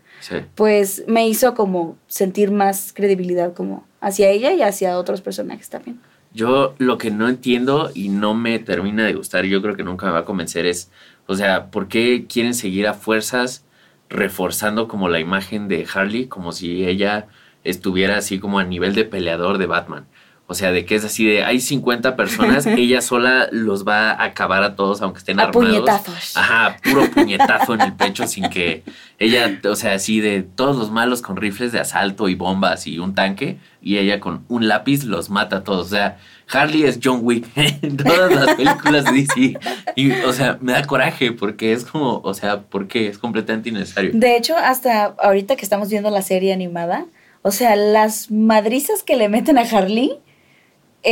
pues 0.56 1.04
me 1.08 1.28
hizo 1.28 1.54
como 1.54 1.98
sentir 2.08 2.52
más 2.52 2.94
credibilidad 2.94 3.54
como 3.54 3.86
hacia 4.02 4.30
ella 4.30 4.54
y 4.54 4.62
hacia 4.62 4.98
otros 4.98 5.22
personajes 5.22 5.70
también. 5.70 6.00
Yo 6.34 6.76
lo 6.78 6.98
que 6.98 7.12
no 7.12 7.30
entiendo 7.30 7.90
y 7.94 8.10
no 8.10 8.34
me 8.34 8.60
termina 8.60 9.06
de 9.06 9.14
gustar, 9.14 9.46
yo 9.46 9.62
creo 9.62 9.76
que 9.76 9.84
nunca 9.84 10.06
me 10.06 10.12
va 10.12 10.20
a 10.20 10.26
convencer 10.26 10.66
es, 10.66 10.92
o 11.26 11.36
sea, 11.36 11.72
¿por 11.72 11.88
qué 11.88 12.26
quieren 12.28 12.54
seguir 12.54 12.88
a 12.88 12.94
fuerzas 12.94 13.66
reforzando 14.10 14.88
como 14.88 15.10
la 15.10 15.20
imagen 15.20 15.68
de 15.68 15.86
Harley 15.92 16.28
como 16.28 16.52
si 16.52 16.86
ella 16.86 17.28
estuviera 17.64 18.18
así 18.18 18.40
como 18.40 18.60
a 18.60 18.64
nivel 18.64 18.94
de 18.94 19.06
peleador 19.06 19.58
de 19.58 19.66
Batman? 19.66 20.06
O 20.50 20.54
sea, 20.54 20.72
de 20.72 20.86
que 20.86 20.96
es 20.96 21.04
así 21.04 21.26
de 21.26 21.44
hay 21.44 21.60
50 21.60 22.16
personas, 22.16 22.66
ella 22.68 23.02
sola 23.02 23.50
los 23.52 23.86
va 23.86 24.12
a 24.12 24.24
acabar 24.24 24.64
a 24.64 24.76
todos 24.76 25.02
aunque 25.02 25.20
estén 25.20 25.42
a 25.42 25.44
armados. 25.44 25.68
puñetazos. 25.68 26.38
Ajá, 26.38 26.78
puro 26.82 27.12
puñetazo 27.12 27.74
en 27.74 27.82
el 27.82 27.94
pecho 27.94 28.26
sin 28.28 28.50
que 28.50 28.84
ella, 29.20 29.60
o 29.70 29.76
sea, 29.76 29.94
así 29.94 30.22
de 30.22 30.44
todos 30.44 30.78
los 30.78 30.90
malos 30.90 31.22
con 31.22 31.36
rifles 31.36 31.74
de 31.74 31.82
asalto 31.82 32.30
y 32.30 32.36
bombas 32.36 32.88
y 32.88 32.98
un 32.98 33.14
tanque 33.14 33.58
y 33.82 33.98
ella 33.98 34.22
con 34.22 34.46
un 34.48 34.70
lápiz 34.70 35.04
los 35.04 35.30
mata 35.30 35.58
a 35.58 35.64
todos. 35.66 35.88
O 35.88 35.90
sea, 35.90 36.18
Harley 36.50 36.84
es 36.84 37.00
John 37.04 37.20
Wick 37.24 37.46
en 37.56 37.98
todas 37.98 38.34
las 38.34 38.56
películas 38.56 39.04
de 39.06 39.12
DC. 39.12 39.60
Y, 39.96 40.12
o 40.12 40.32
sea, 40.32 40.58
me 40.62 40.72
da 40.72 40.84
coraje 40.86 41.34
porque 41.34 41.74
es 41.74 41.84
como, 41.84 42.20
o 42.24 42.34
sea, 42.34 42.62
porque 42.62 43.08
es 43.08 43.18
completamente 43.18 43.70
innecesario. 43.70 44.12
De 44.14 44.38
hecho, 44.38 44.56
hasta 44.58 45.16
ahorita 45.20 45.58
que 45.58 45.64
estamos 45.64 45.90
viendo 45.90 46.10
la 46.10 46.22
serie 46.22 46.54
animada, 46.54 47.06
o 47.42 47.52
sea, 47.52 47.76
las 47.76 48.32
madrizas 48.32 49.04
que 49.04 49.16
le 49.16 49.30
meten 49.30 49.58
a 49.58 49.62
Harley 49.62 50.20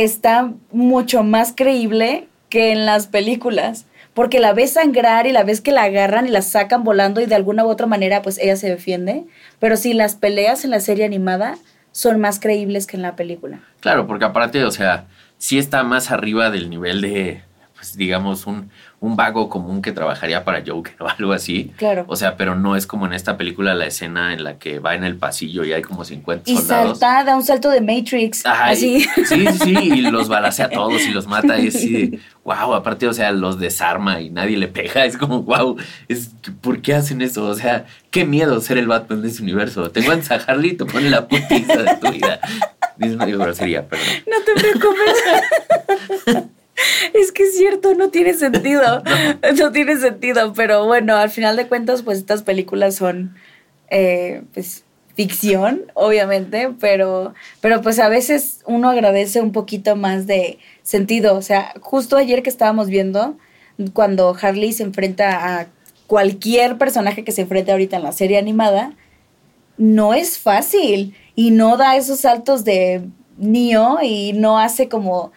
está 0.02 0.52
mucho 0.72 1.22
más 1.22 1.52
creíble 1.56 2.28
que 2.48 2.72
en 2.72 2.86
las 2.86 3.06
películas. 3.06 3.86
Porque 4.14 4.40
la 4.40 4.54
ves 4.54 4.72
sangrar 4.72 5.26
y 5.26 5.32
la 5.32 5.44
ves 5.44 5.60
que 5.60 5.72
la 5.72 5.82
agarran 5.82 6.26
y 6.26 6.30
la 6.30 6.40
sacan 6.40 6.84
volando 6.84 7.20
y 7.20 7.26
de 7.26 7.34
alguna 7.34 7.66
u 7.66 7.68
otra 7.68 7.86
manera 7.86 8.22
pues 8.22 8.38
ella 8.38 8.56
se 8.56 8.70
defiende. 8.70 9.24
Pero 9.58 9.76
si 9.76 9.92
las 9.92 10.14
peleas 10.14 10.64
en 10.64 10.70
la 10.70 10.80
serie 10.80 11.04
animada 11.04 11.58
son 11.92 12.20
más 12.20 12.40
creíbles 12.40 12.86
que 12.86 12.96
en 12.96 13.02
la 13.02 13.14
película. 13.14 13.60
Claro, 13.80 14.06
porque 14.06 14.24
aparte, 14.24 14.64
o 14.64 14.70
sea, 14.70 15.06
sí 15.36 15.58
está 15.58 15.82
más 15.82 16.10
arriba 16.10 16.50
del 16.50 16.70
nivel 16.70 17.02
de 17.02 17.42
pues 17.76 17.96
digamos, 17.96 18.46
un, 18.46 18.70
un 19.00 19.16
vago 19.16 19.48
común 19.48 19.82
que 19.82 19.92
trabajaría 19.92 20.44
para 20.44 20.62
Joker 20.66 20.94
o 21.00 21.08
algo 21.08 21.32
así. 21.32 21.72
Claro. 21.76 22.04
O 22.08 22.16
sea, 22.16 22.36
pero 22.36 22.54
no 22.56 22.74
es 22.74 22.86
como 22.86 23.06
en 23.06 23.12
esta 23.12 23.36
película 23.36 23.74
la 23.74 23.86
escena 23.86 24.32
en 24.32 24.42
la 24.44 24.58
que 24.58 24.78
va 24.78 24.94
en 24.94 25.04
el 25.04 25.16
pasillo 25.16 25.64
y 25.64 25.72
hay 25.72 25.82
como 25.82 26.04
50 26.04 26.50
Y 26.50 26.56
soldados. 26.56 26.98
salta, 26.98 27.24
da 27.24 27.36
un 27.36 27.44
salto 27.44 27.68
de 27.70 27.80
Matrix. 27.82 28.44
Ajá, 28.46 28.66
así. 28.70 29.06
y- 29.16 29.24
sí, 29.24 29.46
sí, 29.62 29.74
y 29.82 30.00
los 30.10 30.28
balacea 30.28 30.66
a 30.66 30.70
todos 30.70 31.02
y 31.06 31.10
los 31.12 31.26
mata. 31.26 31.58
Y 31.58 31.66
es 31.68 31.76
así 31.76 31.92
de, 31.92 32.18
wow, 32.44 32.74
aparte, 32.74 33.06
o 33.06 33.12
sea, 33.12 33.30
los 33.32 33.58
desarma 33.58 34.20
y 34.20 34.30
nadie 34.30 34.56
le 34.56 34.68
pega. 34.68 35.04
Es 35.04 35.16
como, 35.18 35.42
wow, 35.42 35.76
es, 36.08 36.30
¿por 36.62 36.80
qué 36.80 36.94
hacen 36.94 37.20
eso? 37.20 37.44
O 37.44 37.54
sea, 37.54 37.84
qué 38.10 38.24
miedo 38.24 38.60
ser 38.60 38.78
el 38.78 38.86
Batman 38.86 39.20
de 39.22 39.28
ese 39.28 39.42
universo. 39.42 39.90
Te 39.90 40.00
encuentras 40.00 40.48
a 40.48 40.52
Harley 40.52 40.70
y 40.70 40.76
te 40.76 40.84
pone 40.86 41.10
la 41.10 41.28
putiza 41.28 41.76
de 41.82 41.94
tu 41.96 42.10
vida. 42.10 42.40
Dice 42.96 43.16
medio 43.16 43.38
grosería, 43.38 43.86
perdón. 43.86 44.06
No 44.26 44.36
te 44.42 44.54
preocupes. 44.58 46.44
Es 47.14 47.32
que 47.32 47.44
es 47.44 47.56
cierto, 47.56 47.94
no 47.94 48.10
tiene 48.10 48.34
sentido. 48.34 49.02
No 49.58 49.72
tiene 49.72 49.96
sentido, 49.96 50.52
pero 50.54 50.86
bueno, 50.86 51.16
al 51.16 51.30
final 51.30 51.56
de 51.56 51.66
cuentas, 51.66 52.02
pues 52.02 52.18
estas 52.18 52.42
películas 52.42 52.96
son, 52.96 53.36
eh, 53.90 54.42
pues, 54.52 54.84
ficción, 55.16 55.90
obviamente, 55.94 56.74
pero, 56.78 57.32
pero 57.62 57.80
pues 57.80 57.98
a 57.98 58.08
veces 58.10 58.60
uno 58.66 58.90
agradece 58.90 59.40
un 59.40 59.50
poquito 59.50 59.96
más 59.96 60.26
de 60.26 60.58
sentido. 60.82 61.36
O 61.36 61.42
sea, 61.42 61.72
justo 61.80 62.16
ayer 62.16 62.42
que 62.42 62.50
estábamos 62.50 62.88
viendo, 62.88 63.38
cuando 63.94 64.36
Harley 64.40 64.72
se 64.72 64.82
enfrenta 64.82 65.60
a 65.60 65.66
cualquier 66.06 66.76
personaje 66.76 67.24
que 67.24 67.32
se 67.32 67.42
enfrente 67.42 67.72
ahorita 67.72 67.96
en 67.96 68.02
la 68.02 68.12
serie 68.12 68.38
animada, 68.38 68.92
no 69.78 70.12
es 70.12 70.38
fácil 70.38 71.14
y 71.34 71.50
no 71.50 71.76
da 71.78 71.96
esos 71.96 72.20
saltos 72.20 72.64
de 72.64 73.02
Neo 73.38 73.98
y 74.02 74.32
no 74.34 74.58
hace 74.58 74.88
como 74.88 75.32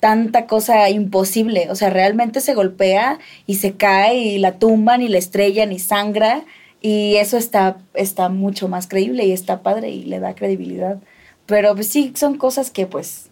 tanta 0.00 0.46
cosa 0.46 0.88
imposible. 0.90 1.68
O 1.70 1.74
sea, 1.74 1.90
realmente 1.90 2.40
se 2.40 2.54
golpea 2.54 3.18
y 3.46 3.56
se 3.56 3.72
cae 3.72 4.16
y 4.16 4.38
la 4.38 4.58
tumban 4.58 5.02
y 5.02 5.08
la 5.08 5.18
estrellan 5.18 5.72
y 5.72 5.78
sangra 5.78 6.44
y 6.80 7.16
eso 7.16 7.36
está, 7.36 7.78
está 7.94 8.28
mucho 8.28 8.68
más 8.68 8.86
creíble 8.86 9.26
y 9.26 9.32
está 9.32 9.62
padre 9.62 9.90
y 9.90 10.04
le 10.04 10.20
da 10.20 10.34
credibilidad. 10.34 10.98
Pero 11.46 11.74
pues 11.74 11.88
sí, 11.88 12.12
son 12.14 12.36
cosas 12.36 12.70
que 12.70 12.86
pues 12.86 13.30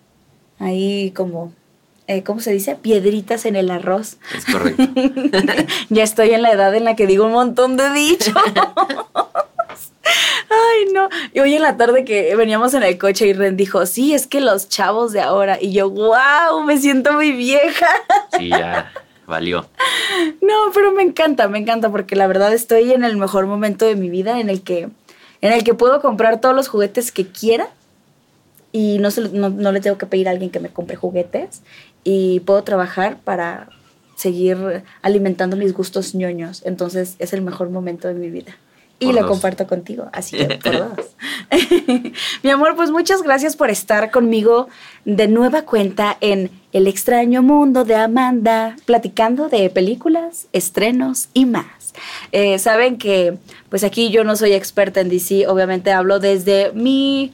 ahí 0.59 1.13
como, 1.15 1.53
eh, 2.09 2.23
¿cómo 2.23 2.41
se 2.41 2.53
dice? 2.53 2.75
Piedritas 2.75 3.47
en 3.47 3.57
el 3.57 3.71
arroz. 3.71 4.17
Es 4.37 4.47
correcto. 4.47 4.85
ya 5.91 6.03
estoy 6.03 6.31
en 6.31 6.43
la 6.43 6.51
edad 6.51 6.75
en 6.75 6.85
la 6.85 6.97
que 6.97 7.07
digo 7.07 7.27
un 7.27 7.33
montón 7.33 7.77
de 7.77 7.91
dichos. 7.93 8.35
Ay, 10.77 10.93
no. 10.93 11.09
Y 11.33 11.41
hoy 11.41 11.55
en 11.55 11.63
la 11.63 11.77
tarde 11.77 12.05
que 12.05 12.35
veníamos 12.37 12.75
en 12.75 12.83
el 12.83 12.99
coche 12.99 13.27
y 13.27 13.33
Ren 13.33 13.57
dijo, 13.57 13.87
sí, 13.87 14.15
es 14.15 14.27
que 14.27 14.41
los 14.41 14.69
chavos 14.69 15.13
de 15.13 15.21
ahora. 15.21 15.59
Y 15.61 15.73
yo, 15.73 15.91
wow, 15.91 16.63
me 16.65 16.79
siento 16.79 17.13
muy 17.13 17.33
vieja. 17.33 17.89
Sí, 18.37 18.49
ya 18.49 18.93
valió. 19.27 19.67
No, 20.41 20.71
pero 20.73 20.93
me 20.93 21.03
encanta, 21.03 21.49
me 21.49 21.59
encanta 21.59 21.91
porque 21.91 22.17
la 22.17 22.27
verdad 22.27 22.53
estoy 22.53 22.93
en 22.93 23.05
el 23.05 23.17
mejor 23.17 23.47
momento 23.47 23.85
de 23.85 23.97
mi 23.97 24.09
vida 24.09 24.41
en 24.41 24.49
el 24.49 24.63
que, 24.63 24.89
en 25.41 25.53
el 25.53 25.65
que 25.65 25.75
puedo 25.75 26.01
comprar 26.01 26.41
todos 26.41 26.55
los 26.55 26.69
juguetes 26.69 27.13
que 27.13 27.27
quiera 27.27 27.69
y 28.73 28.99
no, 28.99 29.11
se 29.11 29.29
no, 29.31 29.51
no 29.51 29.73
le 29.73 29.81
tengo 29.81 29.99
que 29.99 30.07
pedir 30.07 30.29
a 30.29 30.31
alguien 30.31 30.51
que 30.51 30.61
me 30.61 30.69
compre 30.69 30.97
juguetes 30.97 31.63
y 32.05 32.41
puedo 32.41 32.63
trabajar 32.63 33.19
para 33.25 33.69
seguir 34.15 34.85
alimentando 35.03 35.57
mis 35.57 35.75
gustos 35.75 36.15
ñoños. 36.15 36.63
Entonces 36.65 37.17
es 37.19 37.33
el 37.33 37.43
mejor 37.43 37.71
momento 37.71 38.09
de 38.09 38.15
mi 38.15 38.31
vida. 38.31 38.57
Y 38.99 39.07
Por 39.07 39.15
lo 39.15 39.21
dos. 39.23 39.31
comparto 39.31 39.67
contigo, 39.67 40.07
así 40.13 40.37
que 40.39 40.57
por 40.57 40.73
dos. 40.97 41.07
Mi 42.43 42.51
amor, 42.51 42.77
pues 42.77 42.91
muchas 42.91 43.23
gracias 43.23 43.55
por 43.57 43.69
estar 43.71 44.11
conmigo 44.11 44.69
de 45.05 45.29
nueva 45.29 45.63
cuenta 45.63 46.17
en 46.21 46.51
El 46.73 46.87
extraño 46.87 47.43
mundo 47.43 47.85
de 47.85 47.95
Amanda, 47.95 48.77
platicando 48.87 49.49
de 49.49 49.69
películas, 49.71 50.47
estrenos 50.53 51.29
y 51.35 51.45
más. 51.47 51.67
Eh, 52.33 52.59
Saben 52.59 52.97
que 52.99 53.37
pues 53.69 53.85
aquí 53.85 54.11
yo 54.11 54.25
no 54.25 54.35
soy 54.37 54.53
experta 54.55 55.01
en 55.01 55.09
DC, 55.11 55.47
obviamente 55.47 55.93
hablo 55.93 56.19
desde 56.19 56.73
mi 56.73 57.33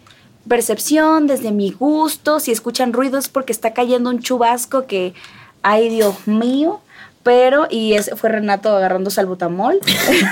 percepción, 0.49 1.27
desde 1.27 1.53
mi 1.53 1.71
gusto. 1.71 2.41
Si 2.41 2.51
escuchan 2.51 2.93
ruidos 2.93 3.29
porque 3.29 3.53
está 3.53 3.73
cayendo 3.73 4.11
un 4.11 4.21
chubasco 4.21 4.87
que, 4.87 5.15
ay 5.63 5.89
Dios 5.89 6.27
mío. 6.27 6.81
Pero, 7.23 7.67
y 7.71 7.95
ese 7.95 8.17
fue 8.17 8.31
Renato 8.31 8.75
agarrando 8.75 9.11
salbutamol. 9.11 9.79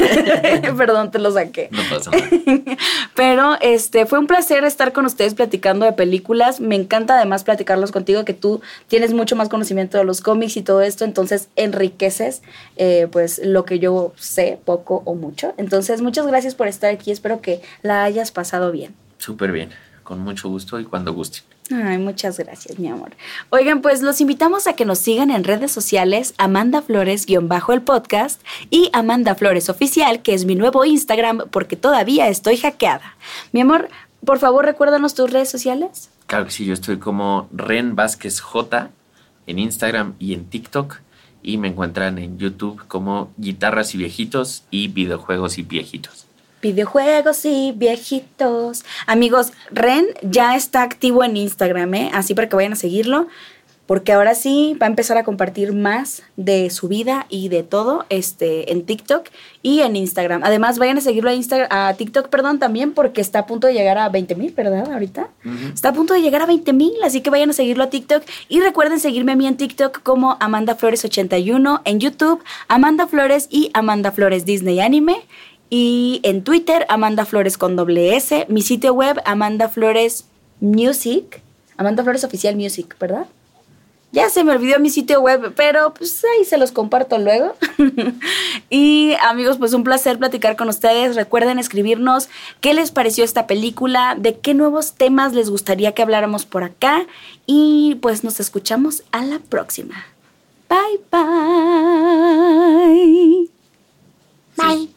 Perdón, 0.77 1.11
te 1.11 1.19
lo 1.19 1.31
saqué. 1.31 1.69
No 1.71 1.83
pasa 1.89 2.11
nada. 2.11 2.29
Pero 3.15 3.57
este 3.61 4.07
fue 4.07 4.19
un 4.19 4.27
placer 4.27 4.65
estar 4.65 4.93
con 4.93 5.07
ustedes 5.07 5.35
platicando 5.35 5.87
de 5.87 5.93
películas. 5.93 6.61
Me 6.61 6.75
encanta 6.75 7.17
además 7.17 7.45
platicarlos 7.45 7.93
contigo, 7.93 8.25
que 8.25 8.35
tú 8.35 8.61
tienes 8.89 9.15
mucho 9.15 9.37
más 9.37 9.49
conocimiento 9.49 9.99
de 9.99 10.05
los 10.05 10.21
cómics 10.21 10.57
y 10.57 10.63
todo 10.63 10.83
esto, 10.83 11.05
entonces 11.05 11.49
enriqueces 11.57 12.43
eh, 12.77 13.09
pues 13.11 13.41
lo 13.45 13.65
que 13.65 13.79
yo 13.79 14.13
sé, 14.17 14.59
poco 14.65 15.03
o 15.05 15.15
mucho. 15.15 15.55
Entonces, 15.57 16.03
muchas 16.03 16.27
gracias 16.27 16.55
por 16.55 16.69
estar 16.69 16.93
aquí. 16.93 17.11
Espero 17.11 17.41
que 17.41 17.61
la 17.83 18.05
hayas 18.05 18.33
pasado 18.33 18.73
bien. 18.73 18.95
Súper 19.19 19.53
bien. 19.53 19.71
Con 20.03 20.21
mucho 20.21 20.49
gusto 20.49 20.81
y 20.81 20.85
cuando 20.85 21.13
gusten. 21.13 21.50
Ay, 21.73 21.99
muchas 21.99 22.39
gracias, 22.39 22.79
mi 22.79 22.89
amor. 22.89 23.13
Oigan, 23.51 23.81
pues 23.81 24.03
los 24.03 24.21
invitamos 24.21 24.67
a 24.67 24.73
que 24.73 24.85
nos 24.85 24.99
sigan 24.99 25.31
en 25.31 25.45
redes 25.45 25.71
sociales, 25.71 26.35
Amanda 26.37 26.83
Flores-bajo 26.83 27.73
el 27.73 27.83
podcast 27.83 28.43
y 28.71 28.91
Amanda 28.93 29.37
Flores 29.37 29.69
Oficial, 29.69 30.21
que 30.23 30.35
es 30.35 30.45
mi 30.45 30.57
nuevo 30.57 30.85
Instagram 30.85 31.49
porque 31.51 31.77
todavía 31.77 32.29
estoy 32.29 32.57
hackeada. 32.57 33.17
Mi 33.53 33.61
amor, 33.61 33.89
por 34.25 34.39
favor, 34.39 34.65
recuérdanos 34.65 35.15
tus 35.15 35.31
redes 35.31 35.49
sociales. 35.49 36.11
Claro 36.27 36.47
que 36.47 36.51
sí, 36.51 36.65
yo 36.65 36.75
estoy 36.75 36.99
como 36.99 37.49
Ren 37.53 37.95
Vázquez 37.95 38.41
J 38.41 38.91
en 39.47 39.59
Instagram 39.59 40.15
y 40.19 40.35
en 40.35 40.47
TikTok. 40.47 40.97
Y 41.43 41.57
me 41.57 41.69
encuentran 41.69 42.19
en 42.19 42.39
YouTube 42.39 42.87
como 42.87 43.33
Guitarras 43.39 43.95
y 43.95 43.99
Viejitos 43.99 44.65
y 44.71 44.89
Videojuegos 44.89 45.57
y 45.57 45.63
Viejitos. 45.63 46.27
Videojuegos 46.63 47.45
y 47.45 47.73
viejitos. 47.77 48.85
Amigos, 49.07 49.53
Ren 49.71 50.07
ya 50.23 50.57
está 50.57 50.83
activo 50.83 51.25
en 51.25 51.37
Instagram, 51.37 51.95
¿eh? 51.95 52.11
Así 52.13 52.35
para 52.35 52.49
que 52.49 52.57
vayan 52.57 52.73
a 52.75 52.77
seguirlo. 52.77 53.29
Porque 53.91 54.13
ahora 54.13 54.37
sí 54.37 54.77
va 54.81 54.87
a 54.87 54.89
empezar 54.89 55.19
a 55.19 55.25
compartir 55.25 55.73
más 55.73 56.23
de 56.37 56.71
su 56.71 56.87
vida 56.87 57.27
y 57.29 57.49
de 57.49 57.65
todo 57.65 58.07
este, 58.09 58.71
en 58.71 58.87
TikTok 58.87 59.27
y 59.65 59.81
en 59.81 59.97
Instagram. 59.97 60.45
Además, 60.45 60.79
vayan 60.79 60.99
a 60.99 61.01
seguirlo 61.01 61.29
a, 61.29 61.89
a 61.89 61.95
TikTok, 61.95 62.29
perdón, 62.29 62.61
también 62.61 62.93
porque 62.93 63.21
está 63.21 63.41
a 63.41 63.47
punto 63.47 63.67
de 63.67 63.73
llegar 63.73 63.99
a 63.99 64.09
20 64.09 64.37
mil, 64.37 64.53
¿verdad? 64.53 64.93
Ahorita. 64.93 65.31
Está 65.75 65.89
a 65.89 65.93
punto 65.93 66.15
de 66.15 66.23
llegar 66.23 66.41
a 66.41 66.47
20 66.47 66.73
mil, 66.73 66.93
así 67.03 67.21
que 67.21 67.31
vayan 67.31 67.51
a 67.51 67.53
seguirlo 67.53 67.83
a 67.83 67.91
TikTok. 67.91 68.23
Y 68.49 68.61
recuerden 68.61 69.01
seguirme 69.01 69.33
a 69.33 69.35
mí 69.35 69.49
en 69.49 69.57
TikTok 69.57 70.05
como 70.05 70.37
Amanda 70.39 70.77
Flores81, 70.79 71.81
en 71.85 71.99
YouTube 71.99 72.45
Amanda 72.69 73.09
Flores 73.09 73.49
y 73.51 73.73
Amanda 73.75 74.13
Flores 74.13 74.45
Disney 74.45 74.79
Anime. 74.79 75.17
Y 75.71 76.21
en 76.25 76.43
Twitter 76.43 76.85
Amanda 76.89 77.25
Flores 77.25 77.57
con 77.57 77.77
doble 77.77 78.17
S. 78.17 78.45
Mi 78.49 78.61
sitio 78.61 78.93
web 78.93 79.23
Amanda 79.25 79.69
Flores 79.69 80.27
Music. 80.61 81.41
Amanda 81.77 82.03
Flores 82.03 82.25
Oficial 82.25 82.57
Music, 82.57 82.97
¿verdad? 82.99 83.27
Ya 84.13 84.29
se 84.29 84.43
me 84.43 84.51
olvidó 84.53 84.81
mi 84.81 84.91
sitio 84.91 85.21
web, 85.21 85.53
pero 85.55 85.95
pues 85.95 86.25
ahí 86.25 86.45
se 86.45 86.59
los 86.59 86.73
comparto 86.73 87.17
luego. 87.19 87.55
y 88.71 89.15
amigos, 89.23 89.59
pues 89.59 89.73
un 89.73 89.85
placer 89.85 90.19
platicar 90.19 90.57
con 90.57 90.69
ustedes. 90.69 91.15
Recuerden 91.15 91.61
escribirnos 91.61 92.29
qué 92.61 92.75
les 92.75 92.91
pareció 92.91 93.23
esta 93.23 93.47
película, 93.47 94.17
de 94.19 94.41
qué 94.41 94.53
nuevos 94.53 94.95
temas 94.95 95.33
les 95.33 95.49
gustaría 95.49 95.93
que 95.93 96.03
habláramos 96.03 96.45
por 96.45 96.65
acá. 96.65 97.07
Y 97.47 97.99
pues 98.03 98.25
nos 98.25 98.41
escuchamos 98.41 99.05
a 99.13 99.25
la 99.25 99.39
próxima. 99.39 100.07
Bye 100.69 101.01
bye. 101.13 101.21
Sí. 104.59 104.91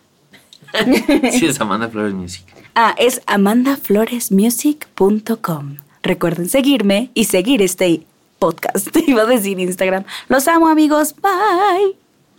Sí, 1.31 1.45
es 1.45 1.61
Amanda 1.61 1.87
Flores 1.89 2.13
Music. 2.13 2.43
Ah, 2.75 2.95
es 2.97 3.21
amandafloresmusic.com. 3.27 5.75
Recuerden 6.01 6.49
seguirme 6.49 7.11
y 7.13 7.25
seguir 7.25 7.61
este 7.61 8.01
podcast. 8.39 8.87
Iba 9.07 9.21
a 9.23 9.25
decir 9.25 9.59
Instagram. 9.59 10.03
Los 10.27 10.47
amo 10.47 10.67
amigos. 10.67 11.15
Bye. 11.21 12.02